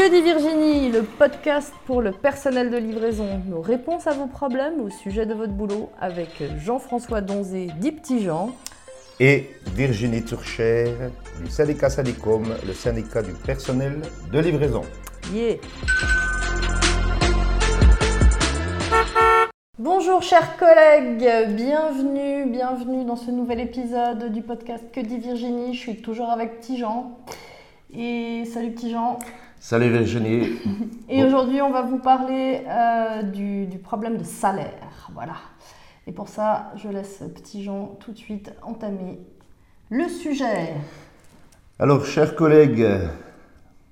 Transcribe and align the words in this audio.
Que 0.00 0.08
dit 0.08 0.22
Virginie 0.22 0.90
Le 0.90 1.02
podcast 1.02 1.74
pour 1.84 2.00
le 2.00 2.12
personnel 2.12 2.70
de 2.70 2.78
livraison. 2.78 3.42
Nos 3.46 3.60
réponses 3.60 4.06
à 4.06 4.12
vos 4.12 4.28
problèmes 4.28 4.80
au 4.80 4.88
sujet 4.88 5.26
de 5.26 5.34
votre 5.34 5.52
boulot 5.52 5.90
avec 6.00 6.42
Jean-François 6.56 7.20
Donzé, 7.20 7.68
dit 7.76 7.92
Petit 7.92 8.22
Jean. 8.22 8.50
Et 9.20 9.50
Virginie 9.74 10.24
Turcher 10.24 10.86
du 11.44 11.50
syndicat 11.50 11.90
Sadicom, 11.90 12.44
le 12.66 12.72
syndicat 12.72 13.20
du 13.20 13.32
personnel 13.32 14.00
de 14.32 14.38
livraison. 14.38 14.80
Yeah. 15.34 15.56
Bonjour 19.78 20.22
chers 20.22 20.56
collègues, 20.56 21.54
bienvenue, 21.54 22.46
bienvenue 22.46 23.04
dans 23.04 23.16
ce 23.16 23.30
nouvel 23.30 23.60
épisode 23.60 24.32
du 24.32 24.40
podcast 24.40 24.82
Que 24.94 25.00
dit 25.00 25.18
Virginie. 25.18 25.74
Je 25.74 25.78
suis 25.78 26.00
toujours 26.00 26.30
avec 26.30 26.58
Petit 26.62 26.78
Jean. 26.78 27.18
Et 27.94 28.46
salut 28.46 28.70
Petit 28.70 28.92
Jean. 28.92 29.18
Salut 29.62 29.90
Virginie. 29.90 30.58
Et 31.10 31.22
aujourd'hui, 31.22 31.60
on 31.60 31.70
va 31.70 31.82
vous 31.82 31.98
parler 31.98 32.62
euh, 32.66 33.22
du, 33.24 33.66
du 33.66 33.76
problème 33.76 34.16
de 34.16 34.24
salaire. 34.24 35.10
Voilà. 35.12 35.34
Et 36.06 36.12
pour 36.12 36.30
ça, 36.30 36.72
je 36.76 36.88
laisse 36.88 37.22
Petit 37.34 37.62
Jean 37.62 37.98
tout 38.00 38.12
de 38.12 38.16
suite 38.16 38.54
entamer 38.62 39.20
le 39.90 40.08
sujet. 40.08 40.72
Alors, 41.78 42.06
chers 42.06 42.34
collègues, 42.34 42.86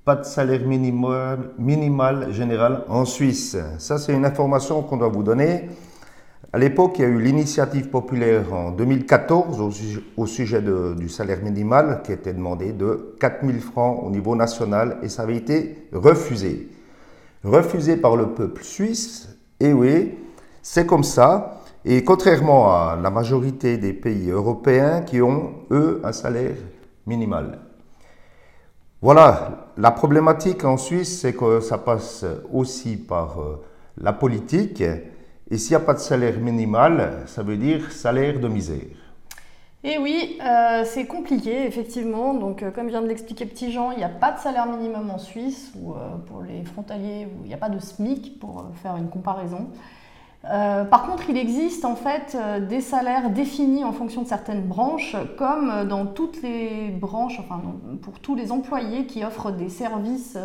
pas 0.07 0.17
de 0.17 0.25
salaire 0.25 0.65
minimal, 0.67 1.51
minimal 1.59 2.33
général 2.33 2.85
en 2.89 3.05
Suisse. 3.05 3.55
Ça, 3.77 3.99
c'est 3.99 4.15
une 4.15 4.25
information 4.25 4.83
qu'on 4.83 4.97
doit 4.97 5.11
vous 5.11 5.23
donner. 5.23 5.69
À 6.53 6.59
l'époque, 6.59 6.95
il 6.99 7.03
y 7.03 7.05
a 7.05 7.09
eu 7.09 7.21
l'initiative 7.21 7.89
populaire 7.91 8.53
en 8.55 8.71
2014 8.71 9.61
au, 9.61 10.27
sujet- 10.27 10.63
du 10.97 11.09
salaire 11.11 11.43
minimal 11.43 12.01
qui 12.03 12.13
était 12.13 12.33
demandé 12.33 12.73
de 12.73 13.15
4000 13.21 13.61
francs 13.61 14.03
au 14.03 14.11
niveau 14.11 14.35
national 14.35 14.97
et 15.03 15.11
ça 15.11 15.23
avait 15.25 15.37
été 15.37 15.89
refusé. 15.93 16.71
Refusé 17.45 17.97
par 17.99 18.17
le 18.17 18.29
peuple 18.31 18.65
suisse, 18.65 19.29
et 19.61 19.73
oui, 19.73 20.15
c'est 20.63 20.87
comme 20.87 21.05
ça. 21.05 21.61
Et 21.85 22.03
contrairement 22.03 22.73
à 22.73 22.99
la 23.01 23.11
majorité 23.11 23.77
des 23.77 23.93
pays 23.93 24.31
européens 24.31 25.03
qui 25.03 25.21
ont, 25.23 25.53
eux, 25.71 26.01
un 26.03 26.13
salaire 26.13 26.57
minimal. 27.07 27.61
Voilà, 29.01 29.69
la 29.77 29.91
problématique 29.93 30.65
en 30.65 30.77
Suisse, 30.77 31.21
c'est 31.21 31.35
que 31.35 31.61
ça 31.61 31.79
passe 31.79 32.25
aussi 32.53 32.97
par 32.97 33.39
euh, 33.41 33.63
la 33.97 34.13
politique. 34.13 34.83
Et 35.51 35.57
s'il 35.57 35.77
n'y 35.77 35.83
a 35.83 35.87
pas 35.87 35.95
de 35.95 35.99
salaire 35.99 36.39
minimal, 36.39 37.23
ça 37.27 37.43
veut 37.43 37.57
dire 37.57 37.91
salaire 37.91 38.39
de 38.39 38.49
misère. 38.49 39.09
Et 39.85 39.97
oui, 39.97 40.39
euh, 40.45 40.83
c'est 40.85 41.07
compliqué, 41.07 41.67
effectivement. 41.67 42.35
Donc, 42.35 42.63
euh, 42.63 42.71
comme 42.71 42.89
vient 42.89 43.01
de 43.01 43.07
l'expliquer 43.07 43.47
Petit 43.47 43.71
Jean, 43.71 43.93
il 43.93 43.99
n'y 43.99 44.05
a 44.05 44.09
pas 44.09 44.33
de 44.33 44.39
salaire 44.39 44.67
minimum 44.67 45.09
en 45.11 45.19
Suisse, 45.19 45.73
ou 45.81 45.93
euh, 45.93 46.17
pour 46.27 46.43
les 46.43 46.65
frontaliers, 46.65 47.29
il 47.45 47.49
n'y 47.49 47.55
a 47.55 47.59
pas 47.59 47.69
de 47.69 47.79
SMIC 47.79 48.41
pour 48.41 48.65
faire 48.83 48.97
une 48.97 49.09
comparaison. 49.09 49.69
Par 50.43 51.03
contre, 51.05 51.29
il 51.29 51.37
existe 51.37 51.85
en 51.85 51.97
fait 51.97 52.37
des 52.69 52.81
salaires 52.81 53.29
définis 53.31 53.85
en 53.85 53.93
fonction 53.93 54.23
de 54.23 54.29
certaines 54.29 54.63
branches, 54.63 55.17
comme 55.37 55.87
dans 55.89 56.07
toutes 56.07 56.41
les 56.43 56.91
branches, 56.91 57.41
enfin 57.41 57.61
pour 58.01 58.21
tous 58.21 58.37
les 58.37 58.53
employés 58.53 59.05
qui 59.05 59.25
offrent 59.25 59.51
des 59.51 59.69
services 59.69 60.39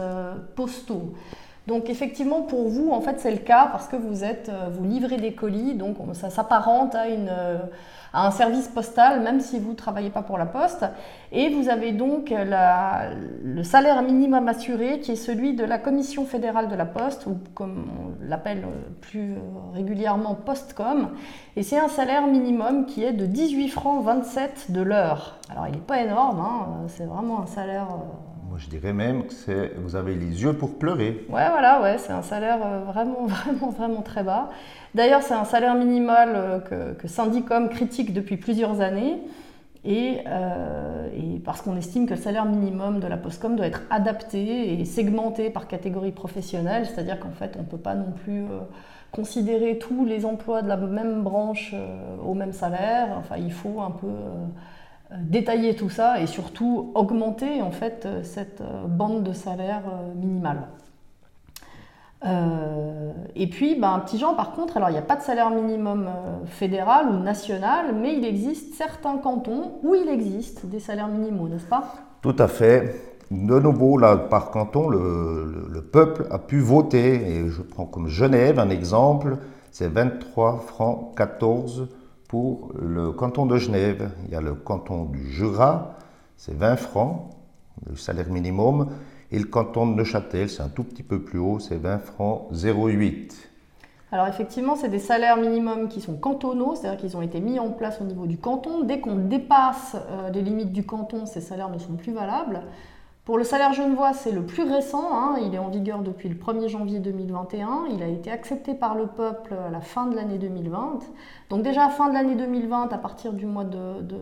postaux. 0.55 1.13
Donc 1.67 1.89
effectivement, 1.89 2.42
pour 2.42 2.67
vous, 2.67 2.92
en 2.92 3.00
fait, 3.00 3.19
c'est 3.22 3.31
le 3.31 3.38
cas 3.38 3.67
parce 3.72 3.88
que 3.88 3.95
vous 3.95 4.23
êtes, 4.25 4.50
euh, 4.50 4.67
vous 4.69 4.83
livrez 4.83 5.16
des 5.17 5.33
colis, 5.33 5.75
donc 5.75 5.95
on- 6.00 6.14
ça 6.14 6.30
s'apparente 6.30 6.94
à 6.95 7.03
euh, 7.06 7.58
à 8.16 8.28
un 8.28 8.31
service 8.31 8.67
postal, 8.67 9.22
même 9.23 9.39
si 9.39 9.58
vous 9.59 9.72
ne 9.72 9.75
travaillez 9.75 10.11
pas 10.11 10.22
pour 10.22 10.38
la 10.38 10.45
poste. 10.45 10.86
Et 11.31 11.50
vous 11.50 11.67
avez 11.69 11.94
donc 11.94 12.30
la- 12.30 13.09
le 13.44 13.64
salaire 13.64 14.03
minimum 14.03 14.47
assuré, 14.47 15.00
qui 15.00 15.14
est 15.14 15.16
celui 15.16 15.56
de 15.56 15.64
la 15.64 15.80
Commission 15.80 16.23
fédérale 16.25 16.67
de 16.67 16.75
la 16.75 16.86
poste, 16.86 17.25
ou 17.25 17.38
comme 17.56 17.86
on 18.00 18.28
l'appelle 18.30 18.66
euh, 18.66 18.89
plus 19.02 19.34
régulièrement 19.73 20.36
Postcom. 20.36 21.09
Et 21.56 21.64
c'est 21.64 21.80
un 21.80 21.88
salaire 21.88 22.28
minimum 22.28 22.85
qui 22.85 23.03
est 23.03 23.13
de 23.13 23.25
18 23.25 23.69
francs 23.69 24.03
27 24.03 24.69
de 24.69 24.81
l'heure. 24.81 25.40
Alors 25.50 25.68
il 25.68 25.72
n'est 25.73 25.78
pas 25.79 26.00
énorme, 26.02 26.40
hein, 26.40 26.68
c'est 26.90 27.06
vraiment 27.06 27.41
un 27.41 27.47
salaire... 27.47 27.88
Moi, 28.53 28.62
je 28.64 28.69
dirais 28.69 28.94
même 28.94 29.24
que 29.24 29.80
vous 29.80 29.96
avez 29.96 30.14
les 30.14 30.44
yeux 30.44 30.53
pour 30.53 30.78
pleurer. 30.78 31.25
Ouais, 31.28 31.50
voilà, 31.50 31.81
ouais, 31.81 31.97
c'est 31.97 32.14
un 32.14 32.22
salaire 32.22 32.59
euh, 32.64 32.84
vraiment, 32.86 33.25
vraiment, 33.25 33.69
vraiment 33.72 34.02
très 34.03 34.22
bas. 34.22 34.52
D'ailleurs, 34.94 35.24
c'est 35.24 35.34
un 35.34 35.44
salaire 35.44 35.74
minimal 35.74 36.34
euh, 36.36 36.94
que, 36.94 37.08
Syndicom 37.08 37.68
critique 37.69 38.14
depuis 38.14 38.38
plusieurs 38.38 38.80
années. 38.80 39.18
Et, 39.84 40.19
euh, 40.28 41.08
et 41.16 41.40
parce 41.40 41.64
qu'on 41.64 41.75
estime 41.75 42.06
que 42.06 42.14
le 42.14 42.19
salaire 42.19 42.46
minimum 42.46 43.00
de 43.00 43.08
la 43.08 43.18
Postcom 43.18 43.56
doit 43.56 43.66
être 43.66 43.81
adapté 43.90 44.80
et 44.80 44.85
segmenté 44.85 45.50
par 45.50 45.68
catégorie 45.68 46.12
professionnelle, 46.12 46.85
c'est-à-dire 46.85 47.20
qu'en 47.20 47.31
fait, 47.31 47.56
on 47.58 47.62
ne 47.62 47.68
peut 47.68 47.78
pas 47.78 47.96
non 47.96 48.12
plus 48.24 48.46
considérer 49.12 49.80
tous 49.80 50.06
les 50.06 50.28
emplois 50.28 50.62
de 50.62 50.68
la 50.68 50.78
même 50.78 51.24
branche 51.24 51.74
au 52.24 52.35
même 52.35 52.53
salaire. 52.53 53.16
Enfin, 53.18 53.38
il 53.38 53.52
faut 53.52 53.81
un 53.81 53.90
peu 53.90 54.12
détailler 55.19 55.75
tout 55.75 55.90
ça 55.90 56.19
et 56.19 56.28
surtout 56.28 56.91
augmenter 56.96 57.62
en 57.62 57.72
fait 57.72 58.06
euh, 58.06 58.24
cette 58.24 58.62
euh, 58.62 58.85
bande 58.88 59.24
de 59.24 59.34
salaire 59.34 59.84
euh, 59.88 60.13
minimale. 60.16 60.68
Euh, 62.25 63.12
et 63.35 63.47
puis, 63.50 63.75
ben, 63.79 64.00
petit 64.00 64.18
Jean, 64.18 64.34
par 64.34 64.53
contre, 64.53 64.78
alors 64.78 64.90
il 64.90 64.94
n'y 64.94 64.97
a 65.00 65.02
pas 65.03 65.18
de 65.18 65.22
salaire 65.22 65.50
minimum 65.50 66.07
fédéral 66.46 67.07
ou 67.09 67.19
national, 67.19 67.94
mais 67.94 68.16
il 68.16 68.23
existe 68.23 68.75
certains 68.75 69.18
cantons 69.18 69.73
où 69.84 69.94
il 69.94 70.07
existe 70.07 70.66
des 70.66 70.79
salaires 70.79 71.09
minimaux, 71.09 71.50
n'est-ce 71.50 71.66
pas? 71.66 71.84
Tout 72.22 72.35
à 72.40 72.47
fait. 72.47 72.96
De 73.29 73.59
nouveau, 73.59 73.97
là, 73.97 74.16
par 74.16 74.52
canton, 74.52 74.88
le- 74.88 75.68
le 75.69 75.81
peuple 75.81 76.25
a 76.31 76.40
pu 76.40 76.59
voter. 76.59 77.16
Et 77.16 77.50
je 77.50 77.62
prends 77.62 77.85
comme 77.85 78.07
Genève 78.07 78.57
un 78.59 78.69
exemple, 78.69 79.38
c'est 79.72 79.90
23 79.91 80.59
francs 80.59 81.13
14 81.18 81.90
pour 82.33 82.71
le 82.81 83.11
canton 83.11 83.45
de 83.45 83.57
Genève. 83.57 84.09
Il 84.25 84.31
y 84.31 84.35
a 84.35 84.41
le 84.41 84.55
canton 84.55 85.05
du 85.05 85.29
Jura, 85.29 85.99
c'est 86.35 86.55
20 86.55 86.77
francs, 86.77 87.29
le 87.88 87.95
salaire 87.95 88.27
minimum. 88.31 88.89
Et 89.29 89.38
le 89.38 89.45
canton 89.45 89.85
de 89.85 89.94
Neuchâtel, 89.94 90.49
c'est 90.49 90.63
un 90.63 90.69
tout 90.69 90.83
petit 90.83 91.03
peu 91.03 91.22
plus 91.22 91.38
haut, 91.38 91.59
c'est 91.59 91.75
20 91.75 91.99
francs 91.99 92.47
08. 92.51 93.51
Alors 94.11 94.25
effectivement, 94.25 94.75
c'est 94.75 94.89
des 94.89 94.97
salaires 94.97 95.38
minimums 95.38 95.88
qui 95.88 96.01
sont 96.01 96.16
cantonaux, 96.16 96.73
c'est-à-dire 96.73 96.99
qu'ils 96.99 97.16
ont 97.16 97.22
été 97.22 97.39
mis 97.39 97.59
en 97.59 97.69
place 97.69 98.01
au 98.01 98.03
niveau 98.03 98.25
du 98.25 98.39
canton. 98.39 98.83
Dès 98.83 98.99
qu'on 98.99 99.16
dépasse 99.16 99.95
euh, 99.95 100.31
les 100.31 100.41
limites 100.41 100.72
du 100.72 100.88
canton, 100.88 101.27
ces 101.27 101.39
salaires 101.39 101.69
ne 101.69 101.77
sont 101.77 101.93
plus 101.93 102.13
valables. 102.13 102.63
Pour 103.25 103.38
le 103.38 103.45
salaire 103.45 103.72
genevois, 103.72 104.11
c'est 104.11 104.34
le 104.34 104.41
plus 104.45 104.63
récent, 104.63 105.07
hein, 105.13 105.38
il 105.41 105.56
est 105.56 105.59
en 105.59 105.69
vigueur 105.69 106.00
depuis 106.01 106.28
le 106.28 106.35
1er 106.35 106.67
janvier 106.67 107.00
2021, 107.00 107.85
il 107.94 108.03
a 108.03 108.07
été 108.07 108.29
accepté 108.29 108.73
par 108.73 108.95
le 108.95 109.07
peuple 109.07 109.53
à 109.53 109.69
la 109.69 109.79
fin 109.79 110.07
de 110.07 110.16
l'année 110.16 110.38
2020. 110.38 111.00
Donc 111.50 111.63
déjà 111.63 111.85
à 111.85 111.89
fin 111.89 112.09
de 112.09 112.13
l'année 112.16 112.35
2020, 112.35 112.91
à 112.91 112.97
partir 112.97 113.31
du 113.31 113.45
mois 113.45 113.63
de- 113.63 114.01
de- 114.01 114.16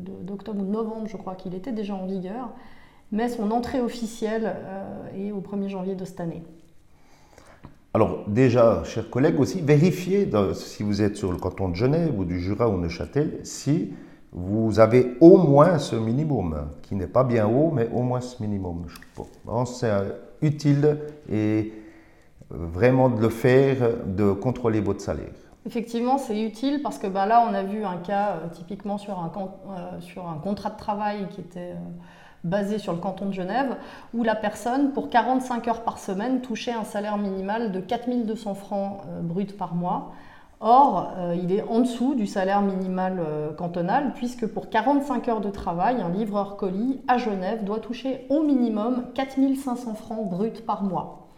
de- 0.00 0.22
d'octobre 0.22 0.62
ou 0.62 0.64
novembre, 0.70 1.06
je 1.08 1.18
crois 1.18 1.34
qu'il 1.34 1.54
était 1.54 1.72
déjà 1.72 1.94
en 1.94 2.06
vigueur, 2.06 2.48
mais 3.12 3.28
son 3.28 3.50
entrée 3.50 3.82
officielle 3.82 4.56
euh, 4.56 5.26
est 5.28 5.30
au 5.30 5.42
1er 5.42 5.68
janvier 5.68 5.94
de 5.94 6.06
cette 6.06 6.20
année. 6.20 6.42
Alors 7.92 8.20
déjà, 8.28 8.82
chers 8.84 9.10
collègues, 9.10 9.38
aussi, 9.40 9.60
vérifiez 9.60 10.26
si 10.54 10.82
vous 10.82 11.02
êtes 11.02 11.16
sur 11.16 11.32
le 11.32 11.38
canton 11.38 11.68
de 11.68 11.74
Genève 11.74 12.18
ou 12.18 12.24
du 12.24 12.40
Jura 12.40 12.70
ou 12.70 12.78
Neuchâtel, 12.78 13.40
si 13.44 13.92
vous 14.32 14.78
avez 14.78 15.16
au 15.20 15.38
moins 15.38 15.78
ce 15.78 15.96
minimum, 15.96 16.68
qui 16.82 16.94
n'est 16.94 17.06
pas 17.06 17.24
bien 17.24 17.46
haut, 17.46 17.70
mais 17.72 17.88
au 17.92 18.02
moins 18.02 18.20
ce 18.20 18.42
minimum. 18.42 18.84
Je 18.88 19.22
pense 19.44 19.80
c'est 19.80 19.90
euh, 19.90 20.10
utile 20.42 20.98
et 21.30 21.72
euh, 22.52 22.56
vraiment 22.56 23.08
de 23.08 23.20
le 23.20 23.30
faire, 23.30 23.76
de 24.06 24.32
contrôler 24.32 24.80
votre 24.80 25.00
salaire. 25.00 25.32
Effectivement, 25.66 26.18
c'est 26.18 26.40
utile 26.40 26.82
parce 26.82 26.98
que 26.98 27.06
ben, 27.06 27.26
là, 27.26 27.44
on 27.48 27.54
a 27.54 27.62
vu 27.62 27.84
un 27.84 27.96
cas 27.96 28.32
euh, 28.32 28.48
typiquement 28.52 28.98
sur 28.98 29.18
un, 29.18 29.30
contrat 30.42 30.70
de 30.70 30.78
travail 30.78 31.26
qui 31.30 31.40
était 31.40 31.74
basé 32.44 32.78
sur 32.78 32.92
le 32.92 32.98
canton 33.00 33.26
de 33.26 33.32
Genève, 33.32 33.76
où 34.14 34.22
la 34.22 34.36
personne, 34.36 34.92
pour 34.92 35.10
45 35.10 35.66
heures 35.68 35.82
par 35.82 35.98
semaine, 35.98 36.40
touchait 36.40 36.72
un 36.72 36.84
salaire 36.84 37.18
minimal 37.18 37.72
de 37.72 37.80
4200 37.80 38.54
francs 38.54 39.00
bruts 39.22 39.46
par 39.46 39.74
mois. 39.74 40.12
Or, 40.60 41.12
euh, 41.16 41.36
il 41.40 41.52
est 41.52 41.62
en 41.62 41.80
dessous 41.80 42.16
du 42.16 42.26
salaire 42.26 42.62
minimal 42.62 43.20
euh, 43.20 43.52
cantonal, 43.52 44.12
puisque 44.14 44.46
pour 44.46 44.70
45 44.70 45.28
heures 45.28 45.40
de 45.40 45.50
travail, 45.50 46.00
un 46.00 46.08
livreur 46.08 46.56
colis 46.56 47.00
à 47.06 47.16
Genève 47.16 47.62
doit 47.62 47.78
toucher 47.78 48.26
au 48.28 48.42
minimum 48.42 49.04
4500 49.14 49.94
francs 49.94 50.28
bruts 50.28 50.62
par 50.66 50.82
mois. 50.82 51.28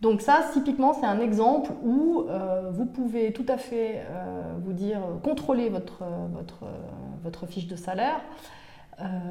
Donc 0.00 0.22
ça, 0.22 0.40
typiquement, 0.52 0.94
c'est 0.94 1.06
un 1.06 1.20
exemple 1.20 1.72
où 1.84 2.24
euh, 2.28 2.70
vous 2.72 2.86
pouvez 2.86 3.32
tout 3.32 3.46
à 3.48 3.58
fait 3.58 4.02
vous 4.64 4.72
dire, 4.72 5.00
contrôler 5.22 5.70
votre 5.70 7.46
fiche 7.46 7.66
de 7.66 7.76
salaire 7.76 8.20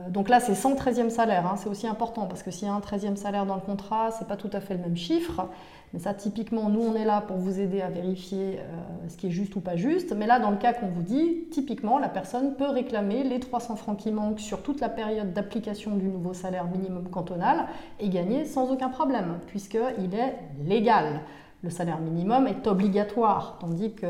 donc 0.10 0.30
là, 0.30 0.40
c'est 0.40 0.56
sans 0.56 0.74
13e 0.74 1.10
salaire. 1.10 1.48
Hein. 1.48 1.56
C'est 1.58 1.70
aussi 1.70 1.88
important 1.88 2.26
parce 2.26 2.44
que 2.44 2.52
s'il 2.52 2.68
y 2.68 2.72
a 2.72 2.74
un 2.74 2.80
13e 2.80 3.16
salaire 3.16 3.46
dans 3.46 3.56
le 3.56 3.62
contrat, 3.62 4.12
ce 4.12 4.22
n'est 4.22 4.28
pas 4.28 4.36
tout 4.36 4.50
à 4.54 4.60
fait 4.60 4.74
le 4.74 4.82
même 4.82 4.98
chiffre. 4.98 5.48
Mais 5.94 6.00
ça, 6.00 6.14
typiquement, 6.16 6.70
nous, 6.70 6.82
on 6.82 6.96
est 6.96 7.06
là 7.06 7.22
pour 7.22 7.38
vous 7.38 7.60
aider 7.60 7.82
à 7.82 7.90
vérifier 7.90 8.60
euh, 8.60 9.08
ce 9.10 9.16
qui 9.16 9.28
est 9.28 9.32
juste 9.32 9.56
ou 9.56 9.62
pas 9.62 9.76
juste. 9.76 10.12
Mais 10.14 10.26
là, 10.26 10.40
dans 10.40 10.50
le 10.50 10.58
cas 10.58 10.74
qu'on 10.74 10.88
vous 10.88 11.04
dit, 11.04 11.46
typiquement, 11.52 12.00
la 12.00 12.10
personne 12.10 12.56
peut 12.56 12.68
réclamer 12.68 13.24
les 13.24 13.40
300 13.40 13.76
francs 13.76 13.98
qui 13.98 14.12
manquent 14.12 14.40
sur 14.40 14.64
toute 14.64 14.82
la 14.82 14.90
période 14.90 15.34
d'application 15.34 15.96
du 15.96 16.08
nouveau 16.08 16.34
salaire 16.34 16.66
minimum 16.66 17.10
cantonal 17.10 17.68
et 18.00 18.10
gagner 18.10 18.46
sans 18.46 18.72
aucun 18.72 18.90
problème, 18.90 19.38
puisqu'il 19.46 20.16
est 20.16 20.36
légal. 20.66 21.22
Le 21.62 21.70
salaire 21.70 22.00
minimum 22.00 22.48
est 22.48 22.66
obligatoire, 22.66 23.58
tandis 23.62 23.94
que 23.94 24.08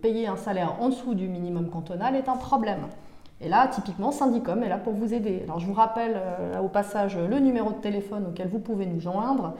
payer 0.00 0.28
un 0.28 0.36
salaire 0.36 0.76
en 0.80 0.88
dessous 0.88 1.14
du 1.14 1.28
minimum 1.28 1.68
cantonal 1.68 2.16
est 2.16 2.28
un 2.28 2.36
problème. 2.36 2.88
Et 3.40 3.48
là, 3.48 3.68
typiquement, 3.68 4.10
Syndicom 4.10 4.62
est 4.62 4.68
là 4.68 4.78
pour 4.78 4.92
vous 4.92 5.14
aider. 5.14 5.40
Alors, 5.44 5.60
je 5.60 5.66
vous 5.66 5.72
rappelle 5.72 6.16
euh, 6.16 6.60
au 6.60 6.68
passage 6.68 7.16
le 7.16 7.38
numéro 7.38 7.70
de 7.70 7.78
téléphone 7.78 8.26
auquel 8.28 8.48
vous 8.48 8.58
pouvez 8.58 8.86
nous 8.86 9.00
joindre 9.00 9.54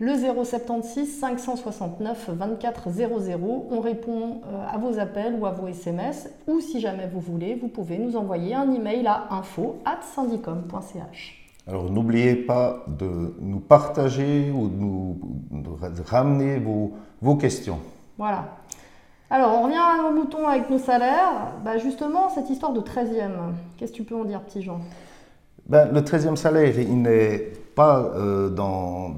le 0.00 0.14
076 0.16 1.20
569 1.20 2.30
24 2.30 2.90
00. 2.90 3.66
On 3.70 3.80
répond 3.80 4.40
euh, 4.46 4.66
à 4.68 4.78
vos 4.78 4.98
appels 4.98 5.36
ou 5.38 5.46
à 5.46 5.52
vos 5.52 5.68
SMS. 5.68 6.28
Ou 6.48 6.60
si 6.60 6.80
jamais 6.80 7.06
vous 7.06 7.20
voulez, 7.20 7.54
vous 7.54 7.68
pouvez 7.68 7.98
nous 7.98 8.16
envoyer 8.16 8.54
un 8.54 8.72
email 8.72 9.06
à 9.06 9.28
info.syndicom.ch. 9.30 11.38
Alors 11.68 11.88
n'oubliez 11.88 12.34
pas 12.34 12.84
de 12.88 13.36
nous 13.40 13.60
partager 13.60 14.50
ou 14.50 14.66
de 14.66 14.74
nous 14.74 15.20
ramener 16.04 16.58
vos, 16.58 16.94
vos, 17.20 17.36
questions. 17.36 17.78
Voilà. 18.18 18.56
Alors 19.32 19.58
on 19.58 19.62
revient 19.62 19.76
à 19.76 19.96
nos 20.02 20.14
moutons 20.14 20.46
avec 20.46 20.68
nos 20.68 20.78
salaires. 20.78 21.54
Bah, 21.64 21.78
justement, 21.78 22.28
cette 22.28 22.50
histoire 22.50 22.74
de 22.74 22.80
13e, 22.80 23.30
qu'est-ce 23.78 23.90
que 23.90 23.96
tu 23.96 24.04
peux 24.04 24.14
en 24.14 24.26
dire, 24.26 24.42
petit 24.42 24.60
Jean? 24.60 24.82
Ben, 25.66 25.90
Le 25.90 26.02
13e 26.02 26.36
salaire, 26.36 26.78
il 26.78 27.00
n'est 27.00 27.38
pas 27.74 28.12
euh, 28.14 28.50
dans, 28.50 29.14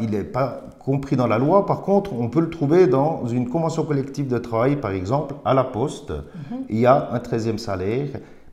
il 0.00 0.10
n'est 0.10 0.24
pas 0.24 0.62
compris 0.78 1.14
dans 1.14 1.26
la 1.26 1.36
loi. 1.36 1.66
Par 1.66 1.82
contre, 1.82 2.14
on 2.14 2.30
peut 2.30 2.40
le 2.40 2.48
trouver 2.48 2.86
dans 2.86 3.26
une 3.26 3.50
convention 3.50 3.84
collective 3.84 4.28
de 4.28 4.38
travail, 4.38 4.76
par 4.76 4.92
exemple, 4.92 5.34
à 5.44 5.52
la 5.52 5.64
Poste. 5.64 6.12
Mhm. 6.12 6.64
Il 6.70 6.78
y 6.78 6.86
a 6.86 7.10
un 7.12 7.18
13e 7.18 7.58
salaire, 7.58 8.08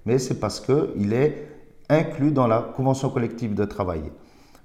mais 0.06 0.20
c'est 0.20 0.42
parce 0.42 0.60
qu'il 0.60 1.14
est 1.14 1.48
inclus 1.88 2.32
dans 2.32 2.48
la 2.48 2.60
convention 2.76 3.10
collective 3.10 3.56
de 3.56 3.64
travail. 3.64 4.02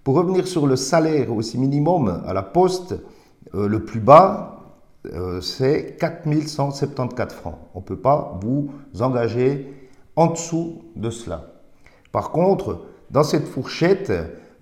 Pour 0.02 0.16
revenir 0.16 0.48
sur 0.48 0.66
le 0.66 0.74
salaire 0.74 1.32
aussi 1.32 1.56
minimum 1.56 2.24
à 2.26 2.32
la 2.32 2.42
Poste, 2.42 2.96
euh, 3.54 3.68
le 3.68 3.84
plus 3.84 4.00
bas, 4.00 4.61
euh, 5.06 5.40
c'est 5.40 5.96
4174 5.98 7.32
francs. 7.32 7.58
On 7.74 7.80
ne 7.80 7.84
peut 7.84 7.96
pas 7.96 8.38
vous 8.42 8.70
engager 9.00 9.90
en 10.16 10.28
dessous 10.28 10.82
de 10.96 11.10
cela. 11.10 11.46
Par 12.12 12.30
contre, 12.30 12.86
dans 13.10 13.24
cette 13.24 13.48
fourchette, 13.48 14.12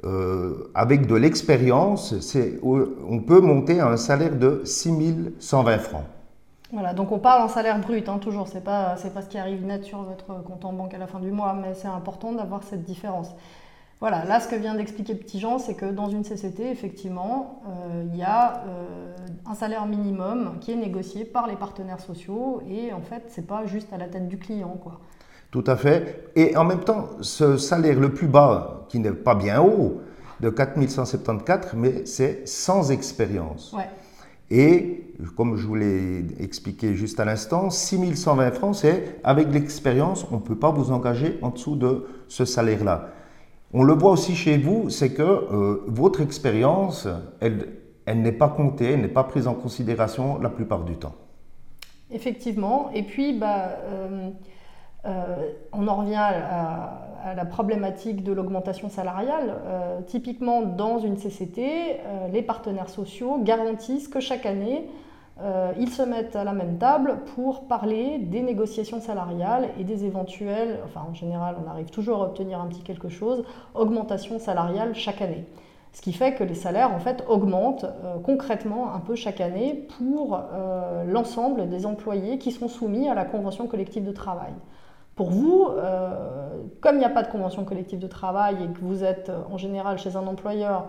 euh, 0.05 0.71
avec 0.75 1.07
de 1.07 1.15
l'expérience, 1.15 2.15
on 2.63 3.21
peut 3.21 3.41
monter 3.41 3.81
à 3.81 3.89
un 3.89 3.97
salaire 3.97 4.37
de 4.37 4.63
6120 4.65 5.79
francs. 5.79 6.05
Voilà, 6.73 6.95
donc 6.95 7.11
on 7.11 7.19
parle 7.19 7.43
en 7.43 7.49
salaire 7.49 7.81
brut, 7.81 8.09
hein, 8.09 8.19
toujours, 8.19 8.47
ce 8.47 8.55
n'est 8.55 8.61
pas, 8.61 8.95
pas 9.13 9.23
ce 9.23 9.29
qui 9.29 9.39
arrive 9.39 9.67
net 9.67 9.85
sur 9.85 10.03
votre 10.03 10.43
compte 10.45 10.65
en 10.65 10.73
banque 10.73 10.95
à 10.95 10.99
la 10.99 11.09
fin 11.09 11.19
du 11.19 11.33
mois, 11.33 11.53
mais 11.53 11.75
c'est 11.75 11.89
important 11.89 12.33
d'avoir 12.33 12.63
cette 12.63 12.85
différence. 12.85 13.35
Voilà, 14.01 14.25
là 14.25 14.41
ce 14.41 14.49
que 14.49 14.57
vient 14.57 14.75
d'expliquer 14.75 15.15
Petit 15.15 15.39
Jean, 15.39 15.59
c'est 15.59 15.75
que 15.75 15.85
dans 15.85 16.09
une 16.09 16.23
CCT, 16.23 16.71
effectivement, 16.71 17.61
euh, 17.69 18.05
il 18.11 18.17
y 18.19 18.23
a 18.23 18.65
euh, 18.67 19.15
un 19.45 19.55
salaire 19.55 19.85
minimum 19.85 20.57
qui 20.59 20.73
est 20.73 20.77
négocié 20.77 21.27
par 21.27 21.47
les 21.47 21.57
partenaires 21.57 22.01
sociaux 22.01 22.63
et 22.67 22.95
en 22.95 23.03
fait, 23.03 23.25
ce 23.29 23.41
n'est 23.41 23.47
pas 23.47 23.67
juste 23.67 23.93
à 23.93 23.99
la 23.99 24.07
tête 24.09 24.27
du 24.27 24.39
client. 24.39 24.79
quoi. 24.83 25.01
Tout 25.51 25.65
à 25.67 25.77
fait. 25.77 26.33
Et 26.35 26.57
en 26.57 26.65
même 26.65 26.81
temps, 26.81 27.09
ce 27.21 27.59
salaire 27.59 28.01
le 28.01 28.15
plus 28.15 28.27
bas, 28.27 28.87
qui 28.89 29.01
n'est 29.01 29.13
pas 29.13 29.35
bien 29.35 29.61
haut, 29.61 30.01
de 30.41 30.49
4174, 30.49 31.75
mais 31.75 32.07
c'est 32.07 32.49
sans 32.49 32.91
expérience. 32.91 33.77
Et 34.51 35.15
comme 35.37 35.57
je 35.57 35.67
vous 35.67 35.75
l'ai 35.75 36.25
expliqué 36.39 36.95
juste 36.95 37.21
à 37.21 37.27
l'instant, 37.27 37.69
6120 37.69 38.51
francs, 38.53 38.77
c'est 38.77 39.21
avec 39.23 39.53
l'expérience, 39.53 40.27
on 40.33 40.37
ne 40.37 40.41
peut 40.41 40.57
pas 40.57 40.71
vous 40.71 40.91
engager 40.91 41.39
en 41.43 41.51
dessous 41.51 41.77
de 41.77 42.07
ce 42.29 42.47
salaire-là. 42.47 43.11
On 43.73 43.85
le 43.85 43.93
voit 43.93 44.11
aussi 44.11 44.35
chez 44.35 44.59
vous, 44.59 44.91
c'est 44.91 45.15
que 45.15 45.23
euh, 45.23 45.85
votre 45.87 46.21
expérience, 46.21 47.07
elle, 47.41 47.69
n'est 48.07 48.33
pas 48.33 48.49
comptée, 48.49 48.93
elle 48.93 49.01
n'est 49.01 49.09
pas 49.09 49.23
prise 49.23 49.47
en 49.47 49.55
considération 49.55 50.41
la 50.41 50.49
plupart 50.49 50.83
du 50.83 50.97
temps. 50.97 51.15
Effectivement. 52.11 52.91
Et 52.93 53.05
puis, 53.05 53.33
bah, 53.33 53.69
euh, 53.85 54.31
euh, 55.05 55.37
on 55.73 55.87
en 55.87 55.97
revient 55.97 56.17
à, 56.17 57.07
la 57.37 57.45
problématique 57.45 58.25
de 58.25 58.33
l'augmentation 58.33 58.89
salariale. 58.89 59.55
Typiquement, 60.07 60.63
dans 60.63 60.99
une 60.99 61.19
CCT, 61.19 61.99
les 62.33 62.41
partenaires 62.41 62.89
sociaux 62.89 63.43
garantissent 63.43 64.09
que 64.09 64.21
chaque 64.21 64.47
année, 64.47 64.89
ils 65.79 65.91
se 65.91 66.03
mettent 66.03 66.37
à 66.37 66.45
la 66.45 66.53
même 66.53 66.79
table 66.79 67.19
pour 67.35 67.67
parler 67.67 68.19
des 68.19 68.43
négociations 68.43 69.01
salariales 69.01 69.69
et 69.79 69.85
des 69.85 70.05
éventuelles, 70.05 70.81
enfin 70.85 71.07
en 71.09 71.15
général 71.15 71.57
on 71.65 71.71
arrive 71.71 71.91
toujours 71.91 72.23
à 72.23 72.27
obtenir 72.27 72.61
un 72.61 72.67
petit 72.67 72.83
quelque 72.83 73.09
chose, 73.09 73.45
augmentation 73.75 74.39
salariale 74.39 74.95
chaque 74.95 75.23
année. 75.23 75.45
Ce 75.93 76.03
qui 76.03 76.13
fait 76.13 76.35
que 76.35 76.45
les 76.45 76.55
salaires 76.55 76.93
en 76.93 77.01
fait 77.01 77.25
augmentent 77.29 77.87
concrètement 78.23 78.95
un 78.95 79.01
peu 79.01 79.15
chaque 79.15 79.41
année 79.41 79.89
pour 79.99 80.41
l'ensemble 81.07 81.69
des 81.69 81.87
employés 81.87 82.39
qui 82.39 82.53
sont 82.53 82.69
soumis 82.69 83.09
à 83.09 83.15
la 83.15 83.25
convention 83.25 83.67
collective 83.67 84.05
de 84.05 84.13
travail. 84.13 84.53
Pour 85.21 85.33
vous, 85.33 85.69
euh, 85.69 86.63
comme 86.81 86.95
il 86.95 87.01
n'y 87.01 87.05
a 87.05 87.11
pas 87.11 87.23
de 87.23 87.31
convention 87.31 87.65
collective 87.67 87.99
de 87.99 88.07
travail 88.07 88.57
et 88.65 88.69
que 88.69 88.79
vous 88.81 89.05
êtes 89.05 89.29
euh, 89.29 89.43
en 89.53 89.59
général 89.59 89.99
chez 89.99 90.17
un 90.17 90.27
employeur, 90.27 90.89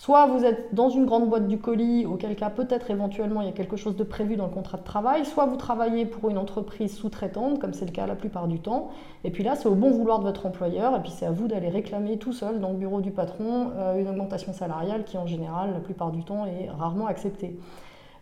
soit 0.00 0.24
vous 0.24 0.46
êtes 0.46 0.74
dans 0.74 0.88
une 0.88 1.04
grande 1.04 1.28
boîte 1.28 1.46
du 1.46 1.58
colis, 1.58 2.06
auquel 2.06 2.34
cas 2.34 2.48
peut-être 2.48 2.90
éventuellement 2.90 3.42
il 3.42 3.48
y 3.48 3.50
a 3.50 3.52
quelque 3.52 3.76
chose 3.76 3.96
de 3.96 4.02
prévu 4.02 4.36
dans 4.36 4.46
le 4.46 4.50
contrat 4.50 4.78
de 4.78 4.82
travail, 4.82 5.26
soit 5.26 5.44
vous 5.44 5.58
travaillez 5.58 6.06
pour 6.06 6.30
une 6.30 6.38
entreprise 6.38 6.96
sous-traitante, 6.96 7.58
comme 7.58 7.74
c'est 7.74 7.84
le 7.84 7.90
cas 7.90 8.06
la 8.06 8.14
plupart 8.14 8.48
du 8.48 8.60
temps, 8.60 8.88
et 9.24 9.30
puis 9.30 9.44
là 9.44 9.56
c'est 9.56 9.68
au 9.68 9.74
bon 9.74 9.90
vouloir 9.90 10.20
de 10.20 10.24
votre 10.24 10.46
employeur, 10.46 10.96
et 10.96 11.00
puis 11.00 11.12
c'est 11.14 11.26
à 11.26 11.30
vous 11.30 11.48
d'aller 11.48 11.68
réclamer 11.68 12.16
tout 12.16 12.32
seul 12.32 12.60
dans 12.60 12.70
le 12.70 12.76
bureau 12.76 13.02
du 13.02 13.10
patron 13.10 13.72
euh, 13.76 14.00
une 14.00 14.08
augmentation 14.08 14.54
salariale 14.54 15.04
qui 15.04 15.18
en 15.18 15.26
général 15.26 15.74
la 15.74 15.80
plupart 15.80 16.12
du 16.12 16.24
temps 16.24 16.46
est 16.46 16.70
rarement 16.70 17.06
acceptée. 17.06 17.58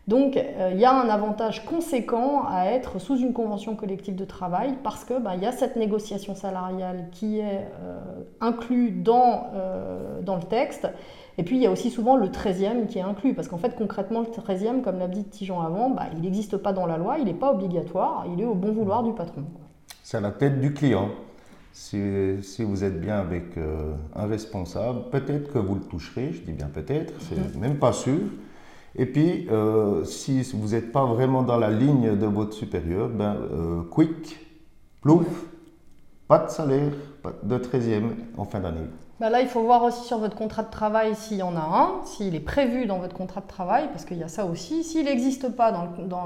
Donc 0.08 0.38
euh, 0.38 0.70
il 0.72 0.80
y 0.80 0.86
a 0.86 0.92
un 0.92 1.10
avantage 1.10 1.66
conséquent 1.66 2.46
à 2.48 2.70
être 2.70 2.98
sous 2.98 3.18
une 3.18 3.34
convention 3.34 3.76
collective 3.76 4.16
de 4.16 4.24
travail 4.24 4.74
parce 4.82 5.04
qu'il 5.04 5.18
ben, 5.18 5.34
y 5.34 5.44
a 5.44 5.52
cette 5.52 5.76
négociation 5.76 6.34
salariale 6.34 7.08
qui 7.12 7.40
est 7.40 7.68
euh, 7.82 7.98
inclue 8.40 8.90
dans, 8.90 9.50
euh, 9.54 10.22
dans 10.22 10.36
le 10.36 10.42
texte. 10.42 10.88
Et 11.36 11.42
puis 11.42 11.56
il 11.56 11.62
y 11.62 11.66
a 11.66 11.70
aussi 11.70 11.90
souvent 11.90 12.16
le 12.16 12.28
13e 12.28 12.86
qui 12.86 12.98
est 12.98 13.02
inclus, 13.02 13.34
parce 13.34 13.48
qu'en 13.48 13.58
fait 13.58 13.76
concrètement 13.76 14.20
le 14.20 14.26
13e, 14.28 14.80
comme 14.80 14.98
l'a 14.98 15.08
dit 15.08 15.24
Tijan 15.24 15.60
avant, 15.60 15.90
bah, 15.90 16.04
il 16.14 16.22
n'existe 16.22 16.56
pas 16.56 16.72
dans 16.72 16.86
la 16.86 16.96
loi, 16.96 17.18
il 17.18 17.26
n'est 17.26 17.34
pas 17.34 17.52
obligatoire, 17.52 18.24
il 18.32 18.40
est 18.40 18.46
au 18.46 18.54
bon 18.54 18.72
vouloir 18.72 19.02
du 19.02 19.12
patron. 19.12 19.44
C'est 20.02 20.16
à 20.16 20.20
la 20.20 20.30
tête 20.30 20.58
du 20.58 20.72
client. 20.72 21.10
Si, 21.70 22.00
si 22.42 22.64
vous 22.64 22.82
êtes 22.82 22.98
bien 22.98 23.20
avec 23.20 23.56
un 24.16 24.26
responsable, 24.26 25.10
peut-être 25.12 25.52
que 25.52 25.58
vous 25.58 25.74
le 25.74 25.82
toucherez, 25.82 26.32
je 26.32 26.40
dis 26.40 26.52
bien 26.52 26.66
peut-être, 26.66 27.12
c'est 27.20 27.36
mm-hmm. 27.36 27.60
même 27.60 27.76
pas 27.76 27.92
sûr. 27.92 28.18
Et 28.98 29.06
puis, 29.06 29.46
euh, 29.50 30.04
si 30.04 30.42
vous 30.54 30.74
n'êtes 30.74 30.90
pas 30.90 31.04
vraiment 31.04 31.42
dans 31.42 31.56
la 31.56 31.70
ligne 31.70 32.16
de 32.16 32.26
votre 32.26 32.52
supérieur, 32.52 33.08
ben, 33.08 33.36
euh, 33.36 33.82
quick, 33.90 34.36
plouf, 35.00 35.46
pas 36.26 36.40
de 36.40 36.50
salaire, 36.50 36.92
pas 37.22 37.32
de 37.42 37.58
13e 37.58 38.10
en 38.36 38.44
fin 38.44 38.58
d'année. 38.58 38.88
Ben 39.20 39.30
là, 39.30 39.40
il 39.40 39.48
faut 39.48 39.62
voir 39.62 39.84
aussi 39.84 40.04
sur 40.04 40.18
votre 40.18 40.36
contrat 40.36 40.64
de 40.64 40.70
travail 40.70 41.14
s'il 41.14 41.38
y 41.38 41.42
en 41.42 41.56
a 41.56 41.60
un, 41.60 42.04
s'il 42.04 42.34
est 42.34 42.40
prévu 42.40 42.86
dans 42.86 42.98
votre 42.98 43.16
contrat 43.16 43.40
de 43.40 43.46
travail, 43.46 43.88
parce 43.92 44.04
qu'il 44.04 44.18
y 44.18 44.22
a 44.24 44.28
ça 44.28 44.44
aussi. 44.44 44.82
S'il 44.82 45.06
n'existe 45.06 45.48
pas, 45.48 45.72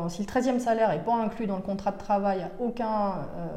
si 0.09 0.23
le 0.23 0.27
13e 0.27 0.59
salaire 0.59 0.91
n'est 0.91 0.99
pas 0.99 1.15
inclus 1.15 1.47
dans 1.47 1.57
le 1.57 1.63
contrat 1.63 1.93
de 1.93 1.99
travail, 1.99 2.47
aucun, 2.59 2.87
euh, 2.87 3.49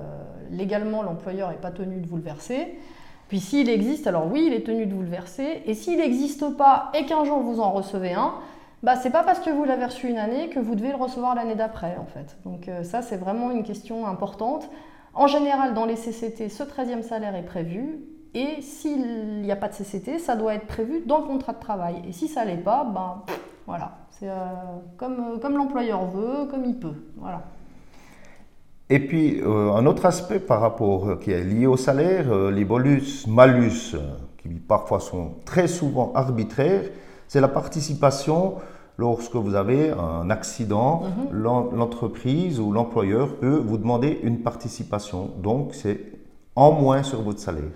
légalement, 0.51 1.03
l'employeur 1.03 1.50
n'est 1.50 1.55
pas 1.55 1.72
tenu 1.72 2.00
de 2.00 2.07
vous 2.07 2.17
le 2.17 2.22
verser. 2.22 2.77
Puis 3.29 3.39
s'il 3.39 3.69
existe, 3.69 4.07
alors 4.07 4.27
oui, 4.31 4.45
il 4.48 4.53
est 4.53 4.65
tenu 4.65 4.86
de 4.86 4.93
vous 4.93 5.01
le 5.01 5.10
verser. 5.10 5.63
Et 5.65 5.74
s'il 5.74 5.98
n'existe 5.98 6.55
pas 6.57 6.91
et 6.93 7.05
qu'un 7.05 7.24
jour 7.24 7.39
vous 7.39 7.60
en 7.60 7.72
recevez 7.72 8.13
un, 8.13 8.34
bah, 8.86 8.96
c'est 8.96 9.10
pas 9.10 9.24
parce 9.24 9.39
que 9.39 9.50
vous 9.50 9.65
l'avez 9.65 9.86
reçu 9.86 10.08
une 10.08 10.20
année 10.20 10.50
que 10.50 10.60
vous 10.60 10.75
devez 10.75 10.89
le 10.89 10.96
recevoir 10.96 11.34
l'année 11.34 11.56
d'après, 11.56 11.98
en 12.00 12.06
fait. 12.06 12.38
Donc 12.46 12.68
euh, 12.68 12.84
ça, 12.84 13.01
c'est 13.01 13.18
vraiment 13.18 13.50
une 13.50 13.63
question 13.63 14.06
importante. 14.06 14.70
En 15.15 15.25
général, 15.25 15.74
dans 15.74 15.86
les 15.86 15.96
CCT, 15.96 16.50
ce 16.50 16.62
13e 16.62 17.01
salaire 17.01 17.36
est 17.36 17.48
prévu. 17.48 18.01
Et 18.36 18.62
s'il 18.62 19.42
n'y 19.42 19.51
a 19.51 19.56
pas 19.56 19.70
de 19.70 19.74
CCT, 19.74 20.20
ça 20.20 20.36
doit 20.36 20.54
être 20.54 20.68
prévu 20.68 21.01
dans 21.04 21.18
le 21.18 21.24
contrat 21.24 21.54
de 21.54 21.60
travail. 21.60 21.96
Et 22.08 22.12
si 22.12 22.27
ça 22.27 22.46
ne 22.46 22.51
l'est 22.51 22.58
pas, 22.58 22.84
ben 22.84 23.24
voilà. 23.65 23.98
C'est 24.12 24.30
euh, 24.30 24.34
comme, 24.98 25.34
euh, 25.34 25.38
comme 25.39 25.58
l'employeur 25.58 26.06
veut, 26.06 26.46
comme 26.46 26.63
il 26.63 26.77
peut. 26.77 26.94
Voilà. 27.18 27.42
Et 28.92 29.00
puis, 29.00 29.42
un 29.44 29.84
autre 29.88 30.06
aspect 30.06 30.39
par 30.39 30.62
rapport 30.62 31.18
qui 31.18 31.32
est 31.32 31.44
lié 31.44 31.65
au 31.65 31.75
salaire, 31.75 32.51
les 32.51 32.65
bonus, 32.65 33.25
malus, 33.25 33.96
qui 34.38 34.50
parfois 34.50 35.00
sont 35.00 35.38
très 35.44 35.68
souvent 35.68 36.12
arbitraires, 36.13 36.84
c'est 37.27 37.42
la 37.42 37.48
participation 37.48 38.58
lorsque 38.97 39.35
vous 39.35 39.55
avez 39.55 39.91
un 39.91 40.29
accident, 40.29 41.03
mhm. 41.03 41.37
l'entreprise 41.37 42.59
ou 42.59 42.71
l'employeur 42.71 43.35
peut 43.35 43.57
vous 43.57 43.77
demander 43.77 44.19
une 44.23 44.41
participation. 44.41 45.31
Donc, 45.41 45.73
c'est 45.73 45.99
en 46.55 46.71
moins 46.71 47.03
sur 47.03 47.21
votre 47.21 47.39
salaire. 47.39 47.71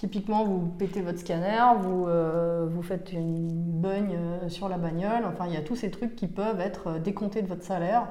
Typiquement, 0.00 0.44
vous 0.44 0.60
pétez 0.78 1.02
votre 1.02 1.18
scanner, 1.18 1.60
vous, 1.78 2.06
euh, 2.06 2.66
vous 2.70 2.82
faites 2.82 3.12
une 3.12 3.48
bugne 3.50 4.16
euh, 4.16 4.48
sur 4.48 4.68
la 4.70 4.78
bagnole. 4.78 5.26
Enfin, 5.26 5.44
il 5.46 5.52
y 5.52 5.58
a 5.58 5.60
tous 5.60 5.76
ces 5.76 5.90
trucs 5.90 6.16
qui 6.16 6.26
peuvent 6.26 6.60
être 6.60 6.86
euh, 6.86 6.98
décomptés 6.98 7.42
de 7.42 7.48
votre 7.48 7.64
salaire. 7.64 8.06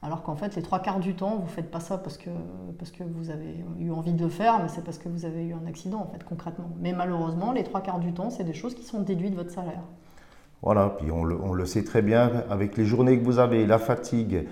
Alors 0.00 0.22
qu'en 0.22 0.34
fait, 0.34 0.56
les 0.56 0.62
trois 0.62 0.78
quarts 0.78 0.98
du 0.98 1.14
temps, 1.14 1.36
vous 1.36 1.42
ne 1.42 1.48
faites 1.48 1.70
pas 1.70 1.80
ça 1.80 1.98
parce 1.98 2.16
que, 2.16 2.30
parce 2.78 2.90
que 2.90 3.02
vous 3.02 3.28
avez 3.28 3.62
eu 3.78 3.90
envie 3.90 4.14
de 4.14 4.22
le 4.22 4.30
faire, 4.30 4.62
mais 4.62 4.68
c'est 4.68 4.82
parce 4.82 4.96
que 4.96 5.10
vous 5.10 5.26
avez 5.26 5.44
eu 5.44 5.52
un 5.52 5.66
accident, 5.66 5.98
en 5.98 6.06
fait, 6.06 6.24
concrètement. 6.24 6.70
Mais 6.78 6.94
malheureusement, 6.94 7.52
les 7.52 7.64
trois 7.64 7.82
quarts 7.82 7.98
du 7.98 8.14
temps, 8.14 8.30
c'est 8.30 8.44
des 8.44 8.54
choses 8.54 8.74
qui 8.74 8.84
sont 8.84 9.00
déduites 9.00 9.32
de 9.32 9.36
votre 9.36 9.50
salaire. 9.50 9.82
Voilà, 10.62 10.94
puis 10.98 11.10
on 11.10 11.24
le, 11.24 11.66
sait 11.66 11.84
très 11.84 12.02
bien, 12.02 12.44
avec 12.50 12.76
les 12.76 12.84
journées 12.84 13.18
que 13.18 13.24
vous 13.24 13.38
avez, 13.38 13.66
la 13.66 13.78
fatigue 13.78 14.46